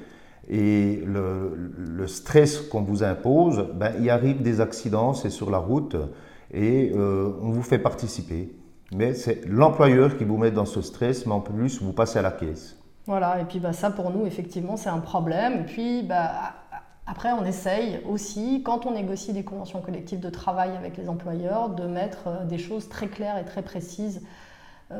et 0.49 1.03
le, 1.07 2.07
stress 2.07 2.61
qu'on 2.61 2.83
vous 2.83 3.03
impose, 3.03 3.67
ben, 3.75 3.93
il 3.99 4.11
arrive 4.11 4.43
des 4.43 4.61
accidents, 4.61 5.15
c'est 5.15 5.31
sur 5.31 5.51
la 5.51 5.59
route, 5.59 5.97
et 6.53 6.93
euh, 6.95 7.33
on 7.43 7.51
vous 7.51 7.63
fait 7.63 7.79
participer. 7.79 8.55
Mais 8.95 9.15
c'est 9.15 9.45
l'employeur 9.47 10.17
qui 10.17 10.25
vous 10.25 10.37
met 10.37 10.51
dans 10.51 10.67
ce 10.67 10.83
stress, 10.83 11.27
mais 11.27 11.33
en 11.33 11.41
plus, 11.41 11.83
vous 11.83 11.93
passez 11.93 12.19
à 12.19 12.23
la 12.23 12.31
caisse. 12.31 12.77
Voilà, 13.07 13.41
et 13.41 13.45
puis 13.45 13.59
bah, 13.59 13.73
ça 13.73 13.91
pour 13.91 14.11
nous, 14.11 14.27
effectivement, 14.27 14.77
c'est 14.77 14.89
un 14.89 15.01
problème. 15.01 15.61
Et 15.61 15.65
puis 15.65 16.03
bah, 16.03 16.55
après, 17.07 17.33
on 17.33 17.45
essaye 17.45 18.01
aussi, 18.09 18.63
quand 18.65 18.87
on 18.87 18.93
négocie 18.93 19.33
des 19.33 19.45
conventions 19.45 19.81
collectives 19.81 20.21
de 20.21 20.31
travail 20.31 20.71
avec 20.77 20.97
les 20.97 21.09
employeurs, 21.09 21.71
de 21.71 21.87
mettre 21.87 22.29
euh, 22.29 22.45
des 22.45 22.59
choses 22.59 22.89
très 22.89 23.09
claires 23.09 23.37
et 23.39 23.45
très 23.45 23.63
précises 23.63 24.23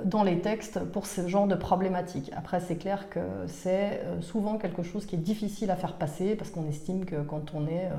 dans 0.05 0.23
les 0.23 0.41
textes 0.41 0.81
pour 0.81 1.07
ce 1.07 1.29
genre 1.29 1.47
de 1.47 1.55
problématiques. 1.55 2.31
Après, 2.37 2.61
c'est 2.61 2.77
clair 2.77 3.09
que 3.11 3.21
c'est 3.47 4.01
euh, 4.05 4.21
souvent 4.23 4.57
quelque 4.57 4.83
chose 4.83 5.07
qui 5.07 5.15
est 5.15 5.19
difficile 5.19 5.71
à 5.71 5.77
faire 5.77 5.95
passer 5.95 6.37
parce 6.37 6.51
qu'on 6.51 6.67
estime 6.69 7.05
que 7.05 7.23
quand 7.23 7.55
on 7.55 7.67
est, 7.67 7.91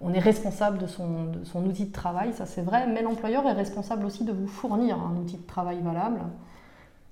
on 0.00 0.12
est 0.12 0.20
responsable 0.20 0.78
de 0.78 0.86
son, 0.86 1.24
de 1.24 1.44
son 1.44 1.64
outil 1.66 1.86
de 1.86 1.92
travail, 1.92 2.32
ça 2.34 2.46
c'est 2.46 2.62
vrai, 2.62 2.86
mais 2.86 3.02
l'employeur 3.02 3.46
est 3.46 3.52
responsable 3.52 4.06
aussi 4.06 4.24
de 4.24 4.32
vous 4.32 4.46
fournir 4.46 4.96
un 4.96 5.16
outil 5.16 5.36
de 5.36 5.46
travail 5.46 5.78
valable. 5.82 6.20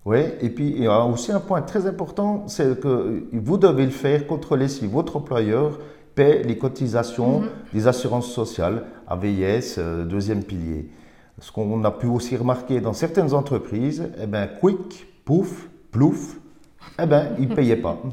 Oui, 0.06 0.20
et 0.40 0.50
puis 0.50 0.68
il 0.68 0.84
y 0.84 0.86
a 0.86 1.04
aussi 1.04 1.32
un 1.32 1.40
point 1.40 1.62
très 1.62 1.84
important, 1.86 2.44
c'est 2.46 2.78
que 2.80 3.26
vous 3.32 3.58
devez 3.58 3.84
le 3.84 3.90
faire, 3.90 4.24
contrôler 4.28 4.68
si 4.68 4.86
votre 4.86 5.16
employeur 5.16 5.80
paie 6.14 6.44
les 6.44 6.56
cotisations 6.56 7.40
mhm. 7.40 7.48
des 7.74 7.88
assurances 7.88 8.32
sociales, 8.32 8.84
euh, 9.10 10.04
deuxième 10.04 10.44
pilier. 10.44 10.88
Ce 11.38 11.52
qu'on 11.52 11.84
a 11.84 11.90
pu 11.90 12.06
aussi 12.06 12.36
remarquer 12.36 12.80
dans 12.80 12.92
certaines 12.92 13.34
entreprises, 13.34 14.10
eh 14.20 14.26
ben, 14.26 14.46
quick, 14.46 15.06
pouf, 15.24 15.68
plouf, 15.90 16.36
eh 16.98 17.06
ben, 17.06 17.34
ils 17.38 17.48
ne 17.48 17.54
payaient 17.54 17.76
pas. 17.76 17.98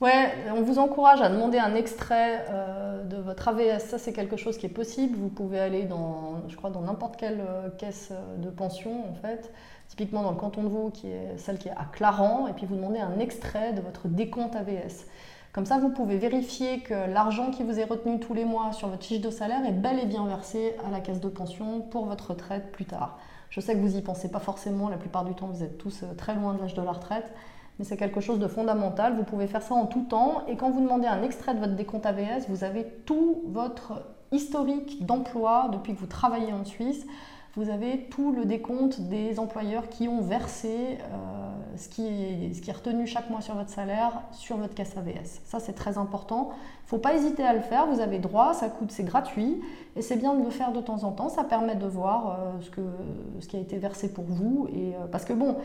Ouais, 0.00 0.32
on 0.52 0.62
vous 0.62 0.80
encourage 0.80 1.22
à 1.22 1.28
demander 1.28 1.58
un 1.58 1.76
extrait 1.76 2.44
euh, 2.50 3.04
de 3.04 3.18
votre 3.18 3.46
AVS. 3.46 3.84
Ça, 3.84 3.98
c'est 3.98 4.12
quelque 4.12 4.36
chose 4.36 4.58
qui 4.58 4.66
est 4.66 4.68
possible. 4.68 5.16
Vous 5.16 5.28
pouvez 5.28 5.60
aller 5.60 5.84
dans, 5.84 6.42
je 6.48 6.56
crois, 6.56 6.70
dans 6.70 6.80
n'importe 6.80 7.16
quelle 7.16 7.38
euh, 7.38 7.68
caisse 7.78 8.10
de 8.38 8.50
pension, 8.50 9.08
en 9.08 9.14
fait 9.14 9.52
typiquement 9.92 10.22
dans 10.22 10.30
le 10.30 10.38
canton 10.38 10.62
de 10.62 10.68
Vaud, 10.68 10.90
qui 10.90 11.08
est 11.08 11.36
celle 11.36 11.58
qui 11.58 11.68
est 11.68 11.72
à 11.72 11.84
Clarence, 11.92 12.48
et 12.48 12.54
puis 12.54 12.64
vous 12.64 12.76
demandez 12.76 12.98
un 12.98 13.18
extrait 13.18 13.74
de 13.74 13.82
votre 13.82 14.08
décompte 14.08 14.56
AVS. 14.56 15.06
Comme 15.52 15.66
ça, 15.66 15.78
vous 15.78 15.90
pouvez 15.90 16.16
vérifier 16.16 16.80
que 16.80 16.94
l'argent 17.12 17.50
qui 17.50 17.62
vous 17.62 17.78
est 17.78 17.84
retenu 17.84 18.18
tous 18.18 18.32
les 18.32 18.46
mois 18.46 18.72
sur 18.72 18.88
votre 18.88 19.04
fiche 19.04 19.20
de 19.20 19.28
salaire 19.28 19.66
est 19.66 19.72
bel 19.72 19.98
et 19.98 20.06
bien 20.06 20.26
versé 20.26 20.74
à 20.86 20.90
la 20.90 21.00
caisse 21.00 21.20
de 21.20 21.28
pension 21.28 21.82
pour 21.82 22.06
votre 22.06 22.30
retraite 22.30 22.72
plus 22.72 22.86
tard. 22.86 23.18
Je 23.50 23.60
sais 23.60 23.74
que 23.74 23.78
vous 23.80 23.88
n'y 23.88 24.00
pensez 24.00 24.30
pas 24.30 24.38
forcément, 24.38 24.88
la 24.88 24.96
plupart 24.96 25.26
du 25.26 25.34
temps 25.34 25.48
vous 25.48 25.62
êtes 25.62 25.76
tous 25.76 26.04
euh, 26.04 26.14
très 26.16 26.34
loin 26.34 26.54
de 26.54 26.60
l'âge 26.60 26.72
de 26.72 26.80
la 26.80 26.92
retraite, 26.92 27.30
mais 27.78 27.84
c'est 27.84 27.98
quelque 27.98 28.20
chose 28.20 28.38
de 28.38 28.46
fondamental. 28.46 29.14
Vous 29.14 29.24
pouvez 29.24 29.46
faire 29.46 29.60
ça 29.60 29.74
en 29.74 29.84
tout 29.84 30.04
temps 30.04 30.42
et 30.48 30.56
quand 30.56 30.70
vous 30.70 30.80
demandez 30.80 31.06
un 31.06 31.22
extrait 31.22 31.54
de 31.54 31.60
votre 31.60 31.74
décompte 31.74 32.06
AVS, 32.06 32.48
vous 32.48 32.64
avez 32.64 32.86
tout 33.04 33.42
votre 33.48 34.04
historique 34.32 35.04
d'emploi 35.04 35.68
depuis 35.70 35.94
que 35.94 36.00
vous 36.00 36.06
travaillez 36.06 36.54
en 36.54 36.64
Suisse 36.64 37.06
vous 37.54 37.68
avez 37.68 38.06
tout 38.10 38.32
le 38.32 38.46
décompte 38.46 39.00
des 39.00 39.38
employeurs 39.38 39.90
qui 39.90 40.08
ont 40.08 40.22
versé 40.22 40.98
euh, 41.00 41.76
ce, 41.76 41.88
qui 41.88 42.06
est, 42.06 42.72
retenu 42.72 43.06
chaque 43.06 43.28
mois 43.28 43.42
sur 43.42 43.54
votre 43.54 43.68
salaire 43.68 44.22
sur 44.32 44.56
votre 44.56 44.74
caisse 44.74 44.96
AVS. 44.96 45.42
Ça, 45.44 45.60
c'est 45.60 45.74
très 45.74 45.98
important. 45.98 46.50
Il 46.52 46.84
ne 46.84 46.88
faut 46.88 46.98
pas 46.98 47.14
hésiter 47.14 47.44
à 47.44 47.52
le 47.52 47.60
faire. 47.60 47.86
Vous 47.86 48.00
avez 48.00 48.18
droit, 48.18 48.54
ça 48.54 48.68
coûte, 48.70 48.90
c'est 48.90 49.04
gratuit. 49.04 49.60
Et 49.96 50.02
c'est 50.02 50.16
bien 50.16 50.34
de 50.34 50.42
le 50.42 50.50
faire 50.50 50.72
de 50.72 50.80
temps 50.80 51.04
en 51.04 51.12
temps. 51.12 51.28
Ça 51.28 51.44
permet 51.44 51.74
de 51.74 51.86
voir 51.86 52.38
euh, 52.40 53.40
ce, 53.40 53.46
qui 53.46 53.56
a 53.56 53.60
été 53.60 53.76
versé 53.76 54.10
pour 54.10 54.24
vous. 54.24 54.68
Et, 54.74 54.94
euh, 54.94 55.06
parce 55.10 55.26
que 55.26 55.34
bon, 55.34 55.56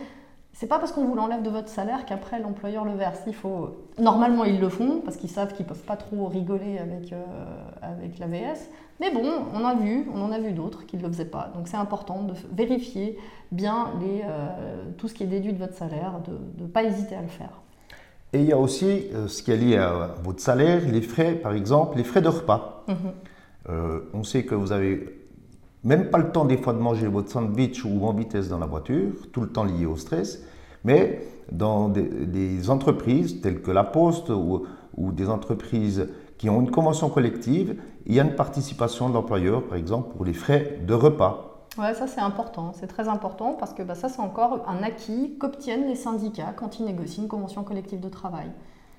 c'est 0.52 0.68
pas 0.68 0.80
parce 0.80 0.92
qu'on 0.92 1.06
vous 1.06 1.16
l'enlève 1.16 1.42
de 1.42 1.50
votre 1.50 1.70
salaire 1.70 2.06
qu'après 2.06 2.42
l'employeur 2.42 2.84
le 2.84 2.96
verse. 2.96 3.22
Il 3.28 3.36
faut 3.36 3.78
normalement 3.98 4.44
ils 4.44 4.60
le 4.60 4.70
font 4.70 5.02
parce 5.06 5.16
qu'ils 5.16 5.30
savent 5.30 5.54
qu'ils 5.54 5.68
peuvent 5.68 5.84
pas 5.84 5.96
trop 5.96 6.26
rigoler 6.26 6.80
avec 6.80 7.14
avec 7.82 8.18
l'AVS. 8.18 8.68
Mais 9.00 9.12
bon, 9.14 9.24
on 9.54 9.64
a 9.64 9.76
vu, 9.76 10.08
on 10.14 10.22
en 10.22 10.32
a 10.32 10.40
vu 10.40 10.52
d'autres 10.54 10.86
qui 10.86 10.98
ne 10.98 11.04
le 11.04 11.10
faisaient 11.10 11.26
pas. 11.26 11.52
Donc 11.56 11.68
c'est 11.68 11.78
important 11.78 12.24
de 12.24 12.34
vérifier 12.52 13.18
bien 13.52 13.92
les, 14.02 14.22
euh, 14.24 14.86
tout 14.98 15.08
ce 15.08 15.14
qui 15.14 15.24
est 15.24 15.28
déduit 15.28 15.54
de 15.54 15.60
votre 15.60 15.76
salaire, 15.76 16.20
de 16.28 16.64
ne 16.64 16.68
pas 16.68 16.84
hésiter 16.84 17.16
à 17.16 17.22
le 17.22 17.28
faire. 17.28 17.62
Et 18.34 18.40
il 18.40 18.46
y 18.46 18.52
a 18.52 18.58
aussi 18.58 19.08
euh, 19.14 19.28
ce 19.28 19.44
qui 19.44 19.52
est 19.52 19.58
lié 19.58 19.78
à 19.78 20.16
votre 20.24 20.42
salaire, 20.42 20.82
les 20.86 21.02
frais, 21.02 21.34
par 21.34 21.54
exemple, 21.54 21.98
les 21.98 22.04
frais 22.04 22.22
de 22.22 22.28
repas. 22.28 22.84
Mhm. 22.88 22.96
Euh, 23.70 24.00
on 24.14 24.24
sait 24.24 24.44
que 24.44 24.56
vous 24.56 24.72
avez 24.72 25.06
même 25.84 26.10
pas 26.10 26.18
le 26.18 26.32
temps 26.32 26.46
des 26.46 26.58
fois 26.58 26.74
de 26.74 26.80
manger 26.80 27.08
votre 27.08 27.30
sandwich 27.30 27.86
ou 27.86 28.06
en 28.06 28.14
vitesse 28.14 28.50
dans 28.50 28.60
la 28.60 28.66
voiture, 28.66 29.14
tout 29.32 29.42
le 29.42 29.48
temps 29.48 29.64
lié 29.64 29.86
au 29.86 29.96
stress, 29.96 30.44
mais 30.84 31.22
dans 31.52 31.88
des, 31.88 32.70
entreprises 32.70 33.42
telles 33.42 33.62
que 33.62 33.72
la 33.72 33.84
Poste 33.84 34.30
ou, 34.30 34.66
ou 34.98 35.12
des 35.12 35.30
entreprises 35.30 36.08
qui 36.38 36.50
ont 36.50 36.62
une 36.62 36.72
convention 36.72 37.10
collective, 37.10 37.76
il 38.06 38.16
y 38.16 38.20
a 38.20 38.24
une 38.24 38.36
participation 38.36 39.10
de 39.10 39.14
l'employeur, 39.14 39.64
par 39.64 39.78
exemple, 39.78 40.16
pour 40.16 40.26
les 40.26 40.34
frais 40.34 40.80
de 40.86 40.94
repas. 40.94 41.68
Oui, 41.78 41.86
ça 41.94 42.08
c'est 42.08 42.22
important, 42.22 42.72
c'est 42.74 42.88
très 42.88 43.08
important 43.08 43.54
parce 43.54 43.74
que 43.74 43.84
bah, 43.84 43.94
ça 43.94 44.10
c'est 44.10 44.22
encore 44.22 44.66
un 44.68 44.82
acquis 44.82 45.38
qu'obtiennent 45.38 45.88
les 45.88 45.96
syndicats 45.96 46.54
quand 46.56 46.80
ils 46.80 46.86
négocient 46.86 47.24
une 47.24 47.30
convention 47.30 47.64
collective 47.64 48.00
de 48.00 48.10
travail. 48.10 48.48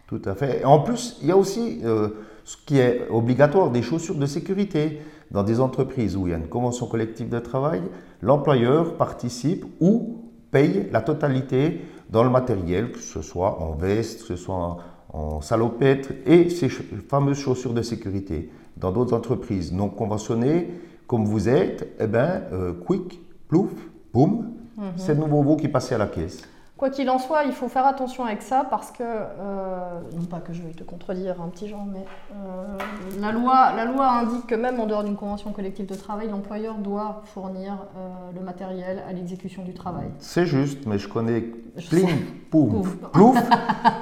Tout 0.06 0.22
à 0.24 0.34
fait. 0.34 0.64
En 0.64 0.80
plus, 0.80 1.18
il 1.20 1.28
y 1.28 1.32
a 1.32 1.36
aussi 1.36 1.80
euh, 1.84 2.08
ce 2.44 2.56
qui 2.56 2.78
est 2.78 3.08
obligatoire, 3.10 3.70
des 3.70 3.82
chaussures 3.82 4.14
de 4.14 4.26
sécurité. 4.26 5.02
Dans 5.30 5.42
des 5.42 5.60
entreprises 5.60 6.16
où 6.16 6.26
il 6.26 6.30
y 6.30 6.34
a 6.34 6.38
une 6.38 6.48
convention 6.48 6.86
collective 6.86 7.28
de 7.28 7.38
travail, 7.38 7.82
l'employeur 8.22 8.94
participe 8.94 9.66
ou 9.78 10.24
paye 10.50 10.88
la 10.90 11.02
totalité 11.02 11.82
dans 12.08 12.24
le 12.24 12.30
matériel, 12.30 12.92
que 12.92 12.98
ce 12.98 13.20
soit 13.20 13.60
en 13.60 13.72
veste, 13.72 14.22
que 14.22 14.28
ce 14.28 14.36
soit 14.36 14.54
en, 14.54 14.78
en 15.12 15.40
salopette 15.40 16.14
et 16.26 16.50
ces 16.50 16.68
fameuses 16.68 17.38
chaussures 17.38 17.72
de 17.72 17.82
sécurité. 17.82 18.50
Dans 18.76 18.92
d'autres 18.92 19.16
entreprises 19.16 19.72
non 19.72 19.88
conventionnées, 19.88 20.68
comme 21.06 21.24
vous 21.24 21.48
êtes, 21.48 21.88
eh 21.98 22.06
ben, 22.06 22.42
euh, 22.52 22.72
quick, 22.72 23.20
plouf, 23.48 23.70
boum, 24.12 24.50
mhm. 24.76 24.84
c'est 24.96 25.14
de 25.14 25.20
nouveau 25.20 25.42
vous 25.42 25.56
qui 25.56 25.68
passez 25.68 25.94
à 25.94 25.98
la 25.98 26.06
caisse. 26.06 26.42
Quoi 26.78 26.90
qu'il 26.90 27.10
en 27.10 27.18
soit, 27.18 27.42
il 27.42 27.50
faut 27.50 27.66
faire 27.66 27.84
attention 27.86 28.24
avec 28.24 28.40
ça 28.40 28.64
parce 28.70 28.92
que, 28.92 29.02
euh, 29.02 30.00
non 30.16 30.26
pas 30.26 30.38
que 30.38 30.52
je 30.52 30.62
vais 30.62 30.70
te 30.70 30.84
contredire, 30.84 31.42
un 31.42 31.48
petit 31.48 31.66
genre, 31.66 31.84
mais 31.84 32.04
euh, 32.32 32.78
la, 33.20 33.32
loi, 33.32 33.72
la 33.74 33.84
loi 33.84 34.08
indique 34.08 34.46
que 34.46 34.54
même 34.54 34.78
en 34.78 34.86
dehors 34.86 35.02
d'une 35.02 35.16
convention 35.16 35.50
collective 35.50 35.86
de 35.86 35.96
travail, 35.96 36.28
l'employeur 36.28 36.76
doit 36.76 37.22
fournir 37.34 37.72
euh, 37.72 38.10
le 38.32 38.40
matériel 38.42 39.02
à 39.08 39.12
l'exécution 39.12 39.64
du 39.64 39.74
travail. 39.74 40.06
C'est 40.20 40.46
juste, 40.46 40.86
mais 40.86 40.98
je 40.98 41.08
connais 41.08 41.40
pling, 41.88 42.24
pouf, 42.48 42.96
plouf, 43.12 43.36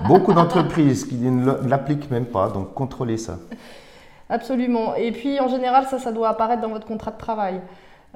beaucoup 0.06 0.34
d'entreprises 0.34 1.06
qui 1.06 1.16
ne 1.16 1.66
l'appliquent 1.66 2.10
même 2.10 2.26
pas, 2.26 2.50
donc 2.50 2.74
contrôlez 2.74 3.16
ça. 3.16 3.38
Absolument. 4.28 4.94
Et 4.96 5.12
puis 5.12 5.40
en 5.40 5.48
général, 5.48 5.86
ça, 5.86 5.98
ça 5.98 6.12
doit 6.12 6.28
apparaître 6.28 6.60
dans 6.60 6.68
votre 6.68 6.86
contrat 6.86 7.12
de 7.12 7.18
travail. 7.18 7.62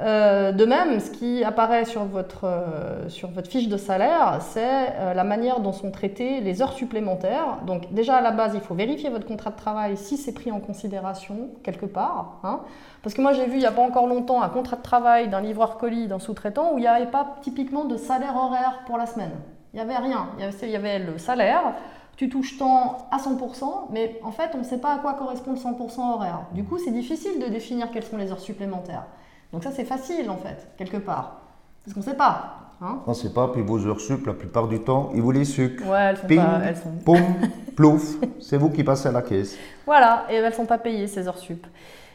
Euh, 0.00 0.52
de 0.52 0.64
même, 0.64 0.98
ce 0.98 1.10
qui 1.10 1.44
apparaît 1.44 1.84
sur 1.84 2.04
votre, 2.04 2.44
euh, 2.44 3.08
sur 3.08 3.28
votre 3.28 3.50
fiche 3.50 3.68
de 3.68 3.76
salaire, 3.76 4.38
c'est 4.40 4.94
euh, 4.94 5.12
la 5.12 5.24
manière 5.24 5.60
dont 5.60 5.72
sont 5.72 5.90
traitées 5.90 6.40
les 6.40 6.62
heures 6.62 6.72
supplémentaires. 6.72 7.58
Donc 7.66 7.92
déjà 7.92 8.16
à 8.16 8.20
la 8.22 8.30
base, 8.30 8.52
il 8.54 8.60
faut 8.60 8.74
vérifier 8.74 9.10
votre 9.10 9.26
contrat 9.26 9.50
de 9.50 9.56
travail 9.56 9.98
si 9.98 10.16
c'est 10.16 10.32
pris 10.32 10.50
en 10.50 10.60
considération 10.60 11.50
quelque 11.62 11.84
part. 11.84 12.40
Hein. 12.44 12.60
Parce 13.02 13.14
que 13.14 13.20
moi 13.20 13.34
j'ai 13.34 13.44
vu 13.44 13.54
il 13.54 13.58
n'y 13.58 13.66
a 13.66 13.72
pas 13.72 13.82
encore 13.82 14.06
longtemps 14.06 14.40
un 14.40 14.48
contrat 14.48 14.76
de 14.76 14.82
travail 14.82 15.28
d'un 15.28 15.42
livreur 15.42 15.76
colis, 15.76 16.06
d'un 16.06 16.18
sous-traitant, 16.18 16.72
où 16.72 16.78
il 16.78 16.82
n'y 16.82 16.86
avait 16.86 17.10
pas 17.10 17.36
typiquement 17.42 17.84
de 17.84 17.98
salaire 17.98 18.36
horaire 18.36 18.80
pour 18.86 18.96
la 18.96 19.04
semaine. 19.04 19.32
Il 19.74 19.76
n'y 19.76 19.82
avait 19.82 19.98
rien. 19.98 20.30
Il 20.38 20.44
y 20.44 20.46
avait, 20.46 20.56
il 20.62 20.70
y 20.70 20.76
avait 20.76 20.98
le 20.98 21.18
salaire, 21.18 21.74
tu 22.16 22.30
touches 22.30 22.56
tant 22.56 23.08
à 23.10 23.18
100%, 23.18 23.88
mais 23.90 24.18
en 24.24 24.32
fait 24.32 24.50
on 24.54 24.58
ne 24.58 24.64
sait 24.64 24.78
pas 24.78 24.94
à 24.94 24.98
quoi 24.98 25.12
correspond 25.12 25.52
le 25.52 25.58
100% 25.58 26.14
horaire. 26.14 26.40
Du 26.52 26.64
coup 26.64 26.78
c'est 26.78 26.90
difficile 26.90 27.38
de 27.38 27.46
définir 27.46 27.90
quelles 27.90 28.04
sont 28.04 28.16
les 28.16 28.32
heures 28.32 28.40
supplémentaires. 28.40 29.04
Donc 29.52 29.64
ça, 29.64 29.70
c'est 29.72 29.84
facile, 29.84 30.30
en 30.30 30.36
fait, 30.36 30.68
quelque 30.76 30.98
part. 30.98 31.40
Parce 31.84 31.94
qu'on 31.94 32.00
ne 32.00 32.04
sait 32.04 32.16
pas. 32.16 32.56
Hein 32.82 33.00
on 33.06 33.10
ne 33.10 33.14
sait 33.14 33.32
pas, 33.32 33.48
puis 33.48 33.60
vos 33.60 33.86
heures 33.86 34.00
sup, 34.00 34.26
la 34.26 34.32
plupart 34.32 34.66
du 34.66 34.80
temps, 34.80 35.10
ils 35.14 35.20
vous 35.20 35.32
les 35.32 35.44
sucrent. 35.44 35.86
Ouais, 35.86 35.98
elles 35.98 36.16
sont 36.16 36.26
pas... 36.26 36.60
Elles 36.64 36.76
sont... 36.76 36.92
Poum, 37.04 37.20
plouf, 37.76 38.16
c'est 38.40 38.56
vous 38.56 38.70
qui 38.70 38.84
passez 38.84 39.08
à 39.08 39.12
la 39.12 39.22
caisse. 39.22 39.56
Voilà, 39.84 40.24
et 40.30 40.36
elles 40.36 40.46
ne 40.46 40.50
sont 40.50 40.66
pas 40.66 40.78
payées, 40.78 41.06
ces 41.06 41.28
heures 41.28 41.38
sup. 41.38 41.66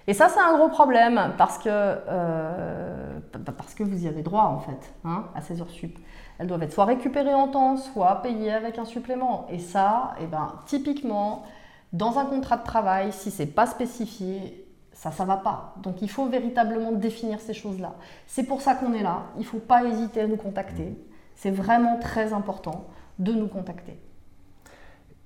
Et 0.08 0.14
ça, 0.14 0.28
c'est 0.30 0.40
un 0.40 0.56
gros 0.58 0.70
problème, 0.70 1.34
parce 1.38 1.58
que, 1.60 1.68
euh, 1.70 3.20
parce 3.58 3.76
que 3.76 3.84
vous 3.84 4.06
y 4.06 4.08
avez 4.08 4.24
droit, 4.24 4.44
en 4.44 4.60
fait, 4.60 4.94
hein, 5.04 5.26
à 5.36 5.42
ces 5.42 5.62
heures 5.62 5.70
sup. 5.70 5.98
Elles 6.40 6.48
doivent 6.48 6.64
être 6.64 6.74
soit 6.74 6.86
récupérées 6.86 7.34
en 7.34 7.48
temps, 7.48 7.78
soit 7.78 8.22
payées 8.22 8.52
avec 8.52 8.80
un 8.80 8.86
supplément. 8.86 9.46
Et 9.52 9.60
ça, 9.60 10.16
eh 10.20 10.26
ben, 10.26 10.54
typiquement, 10.66 11.44
dans 11.94 12.18
un 12.18 12.26
contrat 12.26 12.58
de 12.58 12.64
travail, 12.64 13.14
si 13.14 13.32
c'est 13.32 13.46
pas 13.46 13.68
spécifié, 13.68 14.65
ça, 14.96 15.12
ça 15.12 15.26
va 15.26 15.38
pas. 15.38 15.76
Donc 15.84 16.02
il 16.02 16.10
faut 16.10 16.26
véritablement 16.28 16.94
définir 16.94 17.40
ces 17.42 17.54
choses-là. 17.54 17.96
C'est 18.26 18.44
pour 18.44 18.62
ça 18.62 18.76
qu'on 18.76 18.94
est 18.94 19.04
là. 19.04 19.26
Il 19.36 19.42
ne 19.42 19.46
faut 19.46 19.60
pas 19.60 19.84
hésiter 19.84 20.22
à 20.22 20.28
nous 20.28 20.38
contacter. 20.38 20.98
C'est 21.36 21.52
vraiment 21.52 22.00
très 22.00 22.32
important 22.34 22.88
de 23.20 23.34
nous 23.34 23.48
contacter. 23.48 24.00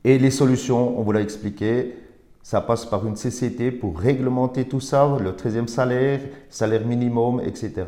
Et 0.03 0.17
les 0.17 0.31
solutions, 0.31 0.99
on 0.99 1.03
vous 1.03 1.11
l'a 1.11 1.21
expliqué, 1.21 1.95
ça 2.41 2.61
passe 2.61 2.85
par 2.85 3.05
une 3.05 3.15
CCT 3.15 3.71
pour 3.71 3.99
réglementer 3.99 4.65
tout 4.65 4.79
ça, 4.79 5.17
le 5.21 5.33
13e 5.33 5.67
salaire, 5.67 6.21
salaire 6.49 6.85
minimum, 6.85 7.39
etc. 7.39 7.85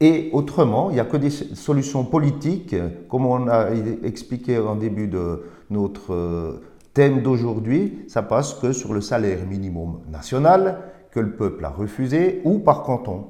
Et 0.00 0.30
autrement, 0.32 0.90
il 0.90 0.94
n'y 0.94 1.00
a 1.00 1.04
que 1.04 1.16
des 1.18 1.30
solutions 1.30 2.04
politiques, 2.04 2.74
comme 3.08 3.26
on 3.26 3.48
a 3.48 3.70
expliqué 4.02 4.58
en 4.58 4.76
début 4.76 5.08
de 5.08 5.44
notre 5.68 6.14
euh, 6.14 6.62
thème 6.96 7.20
d'aujourd'hui, 7.20 8.06
ça 8.08 8.22
passe 8.22 8.54
que 8.54 8.72
sur 8.72 8.94
le 8.94 9.02
salaire 9.02 9.44
minimum 9.46 10.00
national, 10.08 10.78
que 11.10 11.20
le 11.20 11.36
peuple 11.36 11.62
a 11.66 11.68
refusé, 11.68 12.40
ou 12.44 12.58
par 12.58 12.84
canton. 12.84 13.26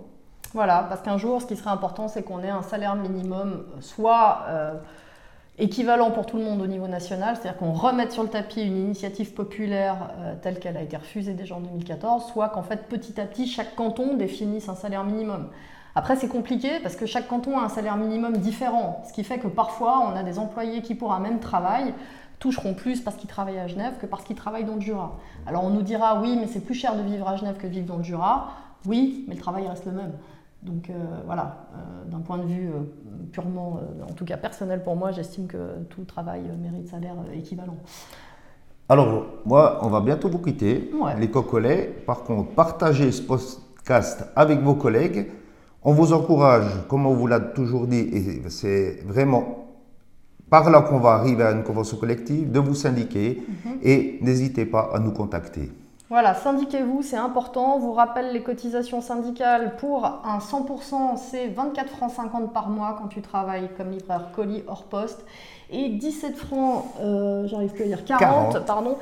Voilà, 0.55 0.87
parce 0.89 1.03
qu'un 1.03 1.19
jour, 1.19 1.43
ce 1.43 1.47
qui 1.47 1.57
serait 1.57 1.71
important, 1.71 2.07
c'est 2.07 2.23
qu'on 2.23 2.45
ait 2.45 2.49
un 2.49 2.63
salaire 2.63 2.95
minimum 2.95 3.65
soit 3.81 4.45
euh, 4.47 4.75
équivalent 5.59 6.13
pour 6.13 6.27
tout 6.27 6.37
le 6.37 6.45
monde 6.45 6.63
au 6.63 6.69
niveau 6.69 6.87
national, 6.87 7.35
c'est-à-dire 7.35 7.59
qu'on 7.59 7.73
remette 7.73 8.13
sur 8.13 8.23
le 8.23 8.29
tapis 8.29 8.63
une 8.63 8.77
initiative 8.77 9.35
populaire 9.35 10.11
euh, 10.21 10.35
telle 10.41 10.61
qu'elle 10.61 10.77
a 10.77 10.83
été 10.83 10.97
refusée 10.97 11.35
déjà 11.35 11.57
en 11.57 11.61
2014, 11.61 12.27
soit 12.27 12.51
qu'en 12.51 12.63
fait, 12.63 12.87
petit 12.89 13.21
à 13.21 13.25
petit, 13.25 13.49
chaque 13.49 13.75
canton 13.75 14.15
définisse 14.15 14.69
un 14.69 14.77
salaire 14.77 15.03
minimum. 15.03 15.49
Après, 15.97 16.15
c'est 16.15 16.29
compliqué 16.29 16.79
parce 16.85 16.95
que 16.95 17.07
chaque 17.07 17.27
canton 17.27 17.59
a 17.59 17.65
un 17.65 17.69
salaire 17.69 17.97
minimum 17.97 18.37
différent, 18.37 19.03
ce 19.09 19.13
qui 19.13 19.25
fait 19.25 19.39
que 19.39 19.49
parfois, 19.49 20.07
on 20.07 20.15
a 20.15 20.23
des 20.23 20.39
employés 20.39 20.83
qui, 20.83 20.95
pour 20.95 21.13
un 21.13 21.19
même 21.21 21.41
travail, 21.41 21.95
toucheront 22.39 22.75
plus 22.75 23.01
parce 23.01 23.17
qu'ils 23.17 23.29
travaillent 23.29 23.59
à 23.59 23.67
Genève 23.67 23.95
que 24.01 24.07
parce 24.07 24.25
qu'ils 24.25 24.37
travaillent 24.37 24.65
dans 24.65 24.75
le 24.75 24.81
Jura. 24.81 25.19
Alors 25.47 25.65
on 25.65 25.71
nous 25.71 25.83
dira 25.83 26.21
oui, 26.21 26.37
mais 26.39 26.47
c'est 26.47 26.61
plus 26.61 26.75
cher 26.75 26.97
de 26.97 27.03
vivre 27.03 27.29
à 27.29 27.37
Genève 27.37 27.57
que 27.57 27.67
de 27.67 27.73
vivre 27.73 27.87
dans 27.87 27.97
le 27.97 28.03
Jura. 28.03 28.49
Oui, 28.87 29.25
mais 29.29 29.35
le 29.35 29.41
travail 29.41 29.67
reste 29.67 29.87
le 29.87 29.93
même. 29.93 30.13
Donc 30.63 30.91
euh, 30.91 30.95
voilà, 31.25 31.69
euh, 31.75 32.11
d'un 32.11 32.21
point 32.21 32.39
de 32.39 32.45
vue 32.45 32.69
euh, 32.69 32.83
purement, 33.33 33.81
en 34.09 34.13
tout 34.13 34.25
cas 34.25 34.37
personnel 34.37 34.83
pour 34.83 34.97
moi, 34.97 35.13
j'estime 35.13 35.47
que 35.47 35.83
tout 35.91 36.05
travail 36.05 36.43
mérite 36.61 36.89
salaire 36.89 37.15
équivalent. 37.35 37.77
Alors, 38.89 39.27
moi, 39.45 39.81
on 39.83 39.89
va 39.89 40.01
bientôt 40.01 40.29
vous 40.29 40.39
quitter, 40.39 40.93
les 41.19 41.29
cocolets. 41.29 42.05
Par 42.07 42.23
contre, 42.23 42.55
partagez 42.55 43.11
ce 43.11 43.21
podcast 43.21 44.25
avec 44.37 44.61
vos 44.61 44.75
collègues. 44.75 45.27
On 45.83 45.93
vous 45.93 46.13
encourage, 46.13 46.87
comme 46.89 47.05
on 47.05 47.15
vous 47.15 47.27
l'a 47.27 47.41
toujours 47.41 47.89
dit, 47.89 47.99
et 47.99 48.49
c'est 48.49 49.03
vraiment 49.05 49.66
par 50.51 50.71
là 50.71 50.83
qu'on 50.83 50.99
va 50.99 51.13
arriver 51.13 51.45
à 51.45 51.53
une 51.53 51.65
convention 51.65 51.97
collective, 51.97 52.51
de 52.51 52.61
vous 52.61 52.75
syndiquer 52.75 53.43
mhm. 53.49 53.79
et 53.83 54.19
n'hésitez 54.23 54.65
pas 54.65 54.91
à 54.95 54.99
nous 54.99 55.13
contacter. 55.13 55.71
Voilà, 56.09 56.35
syndiquez-vous, 56.35 57.03
c'est 57.03 57.17
important. 57.17 57.75
On 57.75 57.79
vous 57.81 57.93
rappelle 57.93 58.33
les 58.33 58.43
cotisations 58.43 59.01
syndicales 59.01 59.75
pour 59.77 60.07
un 60.07 60.39
100%, 60.39 61.17
c'est 61.17 61.49
24 61.49 61.91
francs 61.91 62.13
50 62.13 62.53
par 62.53 62.69
mois 62.69 62.97
quand 63.01 63.09
tu 63.09 63.21
travailles 63.23 63.69
comme 63.77 63.91
livreur 63.91 64.31
colis 64.31 64.63
hors 64.69 64.85
poste 64.85 65.25
et 65.71 65.89
17 65.89 66.37
francs, 66.37 66.85
euh, 67.01 67.49
j'arrive 67.49 67.73
plus 67.73 67.85
à 67.85 67.87
dire 67.89 68.05
40, 68.05 68.65
pardon, 68.67 68.99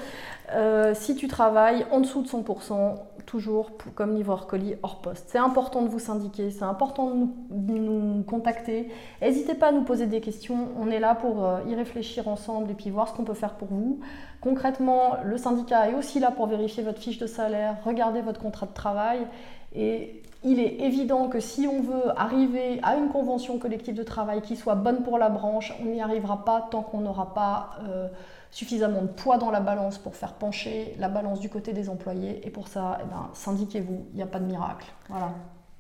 euh, 0.55 0.95
si 0.95 1.15
tu 1.15 1.29
travailles 1.29 1.85
en 1.91 2.01
dessous 2.01 2.23
de 2.23 2.29
100%, 2.29 2.95
toujours 3.25 3.73
comme 3.95 4.15
livreur 4.15 4.47
colis 4.47 4.75
hors 4.83 5.01
poste. 5.01 5.27
C'est 5.29 5.39
important 5.39 5.83
de 5.83 5.89
vous 5.89 5.99
syndiquer, 5.99 6.51
c'est 6.51 6.65
important 6.65 7.11
de 7.51 7.73
nous, 7.73 8.23
contacter. 8.25 8.91
N'hésitez 9.21 9.55
pas 9.55 9.69
à 9.69 9.73
nous 9.73 9.83
poser 9.85 10.07
des 10.07 10.21
questions, 10.21 10.69
on 10.79 10.91
est 10.91 11.01
là 11.01 11.15
pour 11.15 11.45
euh, 11.45 11.61
y 11.69 11.75
réfléchir 11.75 12.29
ensemble 12.29 12.71
et 12.71 12.75
puis 12.75 12.91
voir 12.91 13.09
ce 13.09 13.15
qu'on 13.15 13.25
peut 13.25 13.35
faire 13.35 13.55
pour 13.55 13.69
vous. 13.69 14.01
Concrètement, 14.41 15.17
le 15.25 15.37
syndicat 15.37 15.91
est 15.91 15.95
aussi 15.95 16.21
là 16.21 16.31
pour 16.31 16.47
vérifier 16.47 16.83
votre 16.83 17.01
fiche 17.01 17.19
de 17.19 17.27
salaire, 17.27 17.77
regarder 17.85 18.21
votre 18.21 18.41
contrat 18.41 18.67
de 18.67 18.75
travail 18.75 19.27
et 19.75 20.23
il 20.45 20.61
est 20.61 20.81
évident 20.81 21.29
que 21.29 21.41
si 21.41 21.67
on 21.67 21.81
veut 21.81 22.11
arriver 22.17 22.79
à 22.83 22.97
une 22.97 23.09
convention 23.09 23.59
collective 23.59 23.95
de 23.95 24.03
travail 24.03 24.43
qui 24.43 24.57
soit 24.57 24.75
bonne 24.75 25.03
pour 25.03 25.19
la 25.19 25.31
branche, 25.31 25.73
on 25.83 25.87
n'y 25.87 26.03
arrivera 26.03 26.45
pas 26.45 26.69
tant 26.71 26.83
qu'on 26.83 27.01
n'aura 27.01 27.33
pas 27.33 27.71
euh, 27.89 28.09
suffisamment 28.51 29.03
de 29.03 29.09
poids 29.09 29.39
dans 29.39 29.51
la 29.51 29.61
balance 29.61 29.99
pour 29.99 30.15
faire 30.15 30.35
pencher 30.35 30.95
la 30.99 31.09
balance 31.09 31.41
du 31.41 31.49
côté 31.49 31.73
des 31.73 31.89
employés. 31.89 32.47
Et 32.47 32.51
pour 32.51 32.69
ça, 32.69 32.99
eh 33.01 33.05
ben, 33.05 33.31
syndiquez-vous, 33.33 34.07
il 34.13 34.17
n'y 34.17 34.23
a 34.23 34.27
pas 34.27 34.39
de 34.39 34.47
miracle. 34.47 34.87
Voilà. 35.09 35.31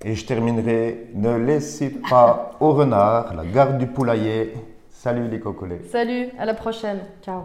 Et 0.02 0.14
je 0.14 0.26
terminerai, 0.26 1.10
ne 1.14 1.36
laissez 1.36 1.90
pas 1.90 2.52
au 2.60 2.72
renard 2.72 3.34
la 3.34 3.44
garde 3.44 3.78
du 3.78 3.86
poulailler. 3.86 4.54
Salut 4.90 5.28
les 5.28 5.40
cocolets. 5.40 5.82
Salut, 5.90 6.30
à 6.38 6.46
la 6.46 6.54
prochaine. 6.54 7.00
Ciao. 7.22 7.44